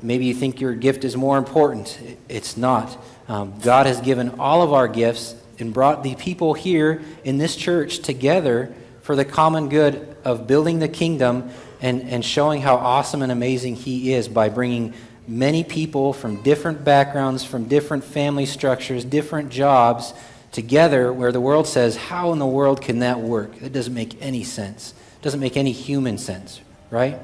maybe 0.00 0.26
you 0.26 0.34
think 0.34 0.60
your 0.60 0.74
gift 0.74 1.04
is 1.04 1.16
more 1.16 1.38
important. 1.38 1.98
It's 2.28 2.56
not. 2.56 2.96
Um, 3.26 3.58
God 3.60 3.86
has 3.86 4.00
given 4.00 4.38
all 4.38 4.62
of 4.62 4.72
our 4.72 4.86
gifts 4.86 5.34
and 5.60 5.72
brought 5.72 6.02
the 6.02 6.14
people 6.14 6.54
here 6.54 7.02
in 7.24 7.38
this 7.38 7.56
church 7.56 8.00
together 8.00 8.74
for 9.02 9.16
the 9.16 9.24
common 9.24 9.68
good 9.68 10.16
of 10.24 10.46
building 10.46 10.78
the 10.78 10.88
kingdom 10.88 11.50
and, 11.80 12.02
and 12.02 12.24
showing 12.24 12.60
how 12.60 12.76
awesome 12.76 13.22
and 13.22 13.32
amazing 13.32 13.76
He 13.76 14.12
is 14.12 14.28
by 14.28 14.48
bringing 14.48 14.94
many 15.26 15.64
people 15.64 16.12
from 16.12 16.42
different 16.42 16.84
backgrounds, 16.84 17.44
from 17.44 17.64
different 17.64 18.04
family 18.04 18.46
structures, 18.46 19.04
different 19.04 19.50
jobs 19.50 20.12
together 20.52 21.12
where 21.12 21.32
the 21.32 21.40
world 21.40 21.66
says, 21.66 21.96
How 21.96 22.32
in 22.32 22.38
the 22.38 22.46
world 22.46 22.82
can 22.82 23.00
that 23.00 23.20
work? 23.20 23.62
It 23.62 23.72
doesn't 23.72 23.94
make 23.94 24.20
any 24.20 24.44
sense. 24.44 24.94
It 25.20 25.22
doesn't 25.22 25.40
make 25.40 25.56
any 25.56 25.72
human 25.72 26.18
sense, 26.18 26.60
right? 26.90 27.18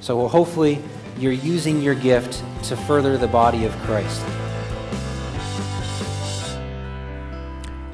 So 0.00 0.16
well, 0.16 0.28
hopefully 0.28 0.78
you're 1.18 1.32
using 1.32 1.82
your 1.82 1.94
gift 1.94 2.42
to 2.64 2.76
further 2.76 3.18
the 3.18 3.28
body 3.28 3.64
of 3.64 3.72
Christ. 3.78 4.22